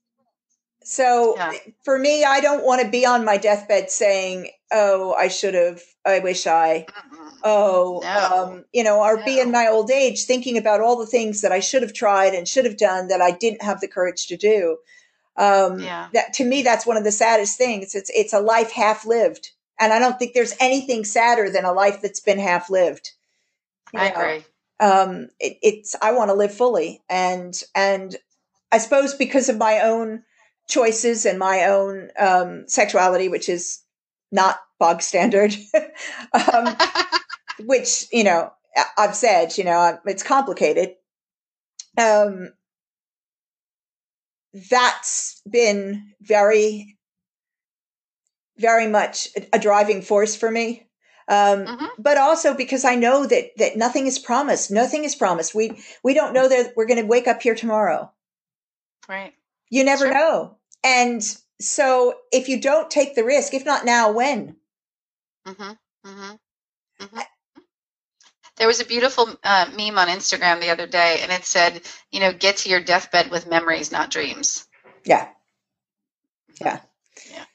So 0.84 1.36
yeah. 1.36 1.54
for 1.84 2.00
me, 2.00 2.24
I 2.24 2.40
don't 2.40 2.66
want 2.66 2.82
to 2.82 2.90
be 2.90 3.06
on 3.06 3.24
my 3.24 3.38
deathbed 3.38 3.92
saying, 3.92 4.50
"Oh, 4.72 5.14
I 5.14 5.28
should 5.28 5.54
have. 5.54 5.82
I 6.06 6.20
wish 6.20 6.48
I." 6.48 6.86
Oh, 7.44 8.02
no. 8.04 8.44
um, 8.54 8.66
you 8.72 8.84
know, 8.84 9.00
or 9.02 9.18
no. 9.18 9.26
be 9.26 9.40
in 9.40 9.52
my 9.52 9.68
old 9.68 9.90
age 9.90 10.26
thinking 10.26 10.58
about 10.58 10.82
all 10.82 10.96
the 10.98 11.08
things 11.08 11.42
that 11.42 11.52
I 11.52 11.60
should 11.60 11.82
have 11.82 11.94
tried 11.94 12.34
and 12.34 12.48
should 12.48 12.66
have 12.66 12.78
done 12.78 13.08
that 13.08 13.22
I 13.22 13.32
didn't 13.32 13.64
have 13.64 13.82
the 13.82 13.88
courage 13.88 14.28
to 14.28 14.38
do. 14.38 14.78
Um, 15.38 15.80
yeah. 15.80 16.10
That 16.14 16.34
to 16.34 16.46
me, 16.46 16.62
that's 16.62 16.86
one 16.86 16.98
of 16.98 17.04
the 17.04 17.12
saddest 17.12 17.58
things. 17.58 17.96
It's 17.96 18.12
it's 18.14 18.34
a 18.34 18.40
life 18.40 18.72
half 18.72 19.06
lived, 19.06 19.52
and 19.80 19.94
I 19.94 20.00
don't 20.00 20.20
think 20.20 20.34
there's 20.34 20.56
anything 20.60 21.06
sadder 21.06 21.50
than 21.50 21.66
a 21.66 21.74
life 21.74 22.02
that's 22.02 22.20
been 22.20 22.40
half 22.40 22.70
lived. 22.70 23.12
I 23.94 24.10
know? 24.10 24.16
agree. 24.16 24.46
Um, 24.80 25.30
it, 25.40 25.58
it's 25.62 25.96
I 26.02 26.12
want 26.12 26.30
to 26.30 26.36
live 26.36 26.54
fully, 26.54 27.02
and 27.10 27.60
and 27.74 28.16
I 28.72 28.78
suppose 28.78 29.14
because 29.14 29.50
of 29.50 29.58
my 29.58 29.80
own 29.80 30.24
choices 30.68 31.26
and 31.26 31.40
my 31.40 31.66
own 31.66 32.10
um, 32.20 32.68
sexuality, 32.68 33.30
which 33.30 33.50
is 33.50 33.80
not 34.32 34.60
bog 34.80 35.02
standard, 35.02 35.56
um, 36.34 36.76
which, 37.66 38.06
you 38.12 38.24
know, 38.24 38.52
I've 38.98 39.16
said, 39.16 39.58
you 39.58 39.64
know, 39.64 40.00
it's 40.06 40.24
complicated. 40.24 40.96
Um, 41.98 42.54
that's 44.70 45.42
been 45.50 46.14
very, 46.22 46.98
very 48.58 48.88
much 48.88 49.30
a 49.52 49.60
driving 49.60 50.02
force 50.02 50.36
for 50.36 50.50
me. 50.50 50.88
Um, 51.28 51.66
mm-hmm. 51.66 51.86
but 51.98 52.18
also 52.18 52.54
because 52.54 52.84
I 52.84 52.96
know 52.96 53.26
that 53.26 53.52
that 53.58 53.78
nothing 53.78 54.06
is 54.06 54.20
promised. 54.20 54.70
Nothing 54.70 55.06
is 55.06 55.16
promised. 55.16 55.56
We 55.56 55.82
we 56.04 56.14
don't 56.14 56.34
know 56.34 56.50
that 56.50 56.74
we're 56.76 56.88
going 56.88 57.00
to 57.00 57.06
wake 57.06 57.28
up 57.28 57.42
here 57.42 57.56
tomorrow. 57.56 58.12
Right. 59.08 59.34
You 59.70 59.86
never 59.86 60.06
sure. 60.08 60.14
know. 60.14 60.58
And 60.84 61.22
so 61.64 62.16
if 62.32 62.50
you 62.50 62.60
don't 62.60 62.90
take 62.90 63.16
the 63.16 63.24
risk, 63.24 63.54
if 63.54 63.66
not 63.66 63.86
now, 63.86 64.12
when? 64.12 64.56
Mm-hmm. 65.48 65.72
Mm-hmm. 66.10 66.32
Mm-hmm. 67.04 67.20
There 68.58 68.68
was 68.68 68.80
a 68.80 68.86
beautiful 68.86 69.30
uh, 69.44 69.72
meme 69.76 69.98
on 69.98 70.08
Instagram 70.08 70.62
the 70.62 70.70
other 70.70 70.86
day, 70.86 71.20
and 71.22 71.32
it 71.32 71.46
said, 71.46 71.82
you 72.12 72.20
know, 72.20 72.32
get 72.32 72.58
to 72.58 72.70
your 72.70 72.84
deathbed 72.84 73.32
with 73.32 73.50
memories, 73.50 73.92
not 73.92 74.12
dreams. 74.12 74.68
Yeah. 75.04 75.30
Yeah. 76.60 76.80
Yeah. 77.32 77.46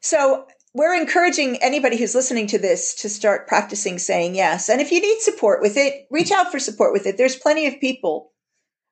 So 0.00 0.46
we're 0.74 0.94
encouraging 0.94 1.56
anybody 1.62 1.96
who's 1.96 2.14
listening 2.14 2.46
to 2.48 2.58
this 2.58 2.94
to 2.96 3.08
start 3.08 3.48
practicing 3.48 3.98
saying 3.98 4.34
yes. 4.34 4.68
And 4.68 4.80
if 4.80 4.92
you 4.92 5.00
need 5.00 5.20
support 5.20 5.60
with 5.60 5.76
it, 5.76 6.06
reach 6.10 6.30
out 6.30 6.52
for 6.52 6.58
support 6.58 6.92
with 6.92 7.06
it. 7.06 7.16
There's 7.16 7.36
plenty 7.36 7.66
of 7.66 7.80
people 7.80 8.32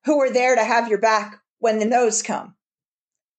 who 0.04 0.20
are 0.20 0.32
there 0.32 0.56
to 0.56 0.64
have 0.64 0.88
your 0.88 0.98
back 0.98 1.40
when 1.58 1.78
the 1.78 1.84
no's 1.84 2.22
come. 2.22 2.56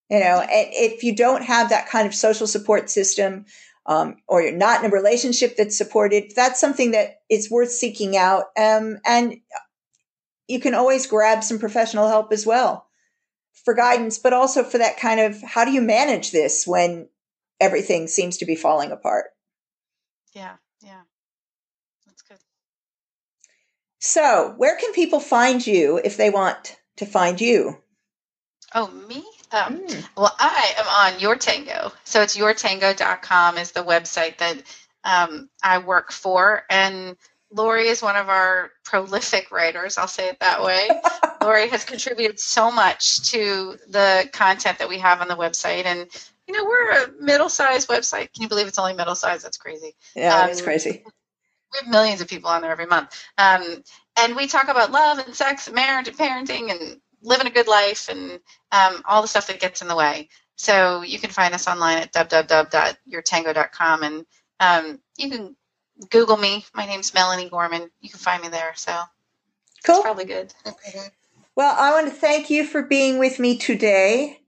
You 0.09 0.19
know, 0.19 0.45
if 0.49 1.03
you 1.03 1.15
don't 1.15 1.43
have 1.43 1.69
that 1.69 1.89
kind 1.89 2.07
of 2.07 2.13
social 2.13 2.45
support 2.45 2.89
system, 2.89 3.45
um, 3.85 4.17
or 4.27 4.41
you're 4.41 4.51
not 4.51 4.83
in 4.83 4.89
a 4.89 4.93
relationship 4.93 5.55
that's 5.57 5.77
supported, 5.77 6.31
that's 6.35 6.59
something 6.59 6.91
that 6.91 7.21
is 7.29 7.49
worth 7.49 7.71
seeking 7.71 8.15
out. 8.15 8.45
Um, 8.57 8.99
and 9.05 9.41
you 10.47 10.59
can 10.59 10.73
always 10.73 11.07
grab 11.07 11.43
some 11.43 11.59
professional 11.59 12.07
help 12.07 12.31
as 12.31 12.45
well 12.45 12.87
for 13.63 13.73
guidance, 13.73 14.19
but 14.19 14.33
also 14.33 14.63
for 14.63 14.77
that 14.77 14.99
kind 14.99 15.19
of 15.19 15.41
how 15.41 15.65
do 15.65 15.71
you 15.71 15.81
manage 15.81 16.31
this 16.31 16.67
when 16.67 17.07
everything 17.59 18.07
seems 18.07 18.37
to 18.37 18.45
be 18.45 18.55
falling 18.55 18.91
apart? 18.91 19.27
Yeah, 20.33 20.55
yeah. 20.81 21.01
That's 22.05 22.21
good. 22.21 22.37
So, 23.99 24.53
where 24.57 24.77
can 24.77 24.91
people 24.93 25.19
find 25.19 25.65
you 25.65 25.99
if 26.03 26.17
they 26.17 26.29
want 26.29 26.77
to 26.97 27.05
find 27.05 27.39
you? 27.39 27.77
Oh, 28.75 28.87
me? 28.87 29.23
Um. 29.53 29.85
Well, 30.17 30.35
I 30.39 30.73
am 30.77 31.13
on 31.13 31.19
Your 31.21 31.35
Tango. 31.35 31.91
So 32.03 32.21
it's 32.21 32.35
yourtango.com 32.35 33.57
is 33.57 33.71
the 33.71 33.83
website 33.83 34.37
that 34.39 34.63
um, 35.03 35.49
I 35.61 35.77
work 35.77 36.11
for. 36.11 36.63
And 36.69 37.15
Lori 37.51 37.87
is 37.87 38.01
one 38.01 38.15
of 38.15 38.29
our 38.29 38.71
prolific 38.83 39.51
writers, 39.51 39.97
I'll 39.97 40.07
say 40.07 40.29
it 40.29 40.39
that 40.39 40.63
way. 40.63 40.89
Lori 41.41 41.69
has 41.69 41.85
contributed 41.85 42.39
so 42.39 42.71
much 42.71 43.31
to 43.31 43.77
the 43.87 44.27
content 44.33 44.79
that 44.79 44.89
we 44.89 44.97
have 44.99 45.21
on 45.21 45.27
the 45.27 45.35
website. 45.35 45.85
And, 45.85 46.07
you 46.47 46.55
know, 46.55 46.65
we're 46.65 46.91
a 46.91 47.11
middle 47.19 47.49
sized 47.49 47.89
website. 47.89 48.33
Can 48.33 48.41
you 48.41 48.49
believe 48.49 48.67
it's 48.67 48.79
only 48.79 48.93
middle 48.93 49.15
sized? 49.15 49.45
That's 49.45 49.57
crazy. 49.57 49.95
Yeah, 50.15 50.35
um, 50.35 50.49
it's 50.49 50.61
crazy. 50.61 51.03
We 51.05 51.79
have 51.79 51.89
millions 51.89 52.21
of 52.21 52.27
people 52.27 52.49
on 52.49 52.61
there 52.61 52.71
every 52.71 52.85
month. 52.85 53.23
Um, 53.37 53.83
and 54.17 54.35
we 54.35 54.47
talk 54.47 54.67
about 54.67 54.91
love 54.91 55.19
and 55.19 55.35
sex 55.35 55.67
and 55.67 55.75
marriage 55.75 56.07
and 56.07 56.17
parenting 56.17 56.71
and 56.71 56.99
living 57.23 57.47
a 57.47 57.51
good 57.51 57.67
life 57.67 58.09
and 58.09 58.39
um, 58.71 59.01
all 59.05 59.21
the 59.21 59.27
stuff 59.27 59.47
that 59.47 59.59
gets 59.59 59.81
in 59.81 59.87
the 59.87 59.95
way. 59.95 60.29
So 60.55 61.01
you 61.01 61.19
can 61.19 61.29
find 61.29 61.53
us 61.53 61.67
online 61.67 61.97
at 61.97 62.13
www.yourtango.com 62.13 64.03
and 64.03 64.25
um, 64.59 64.99
you 65.17 65.29
can 65.29 65.55
Google 66.09 66.37
me. 66.37 66.65
My 66.73 66.85
name's 66.85 67.13
Melanie 67.13 67.49
Gorman. 67.49 67.89
You 68.01 68.09
can 68.09 68.19
find 68.19 68.41
me 68.41 68.49
there. 68.49 68.73
So 68.75 68.97
cool. 69.85 70.01
probably 70.01 70.25
good. 70.25 70.53
well, 71.55 71.75
I 71.77 71.91
want 71.91 72.07
to 72.07 72.13
thank 72.13 72.49
you 72.49 72.65
for 72.65 72.83
being 72.83 73.19
with 73.19 73.39
me 73.39 73.57
today. 73.57 74.39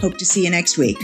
Hope 0.00 0.16
to 0.18 0.24
see 0.24 0.44
you 0.44 0.50
next 0.50 0.78
week. 0.78 0.98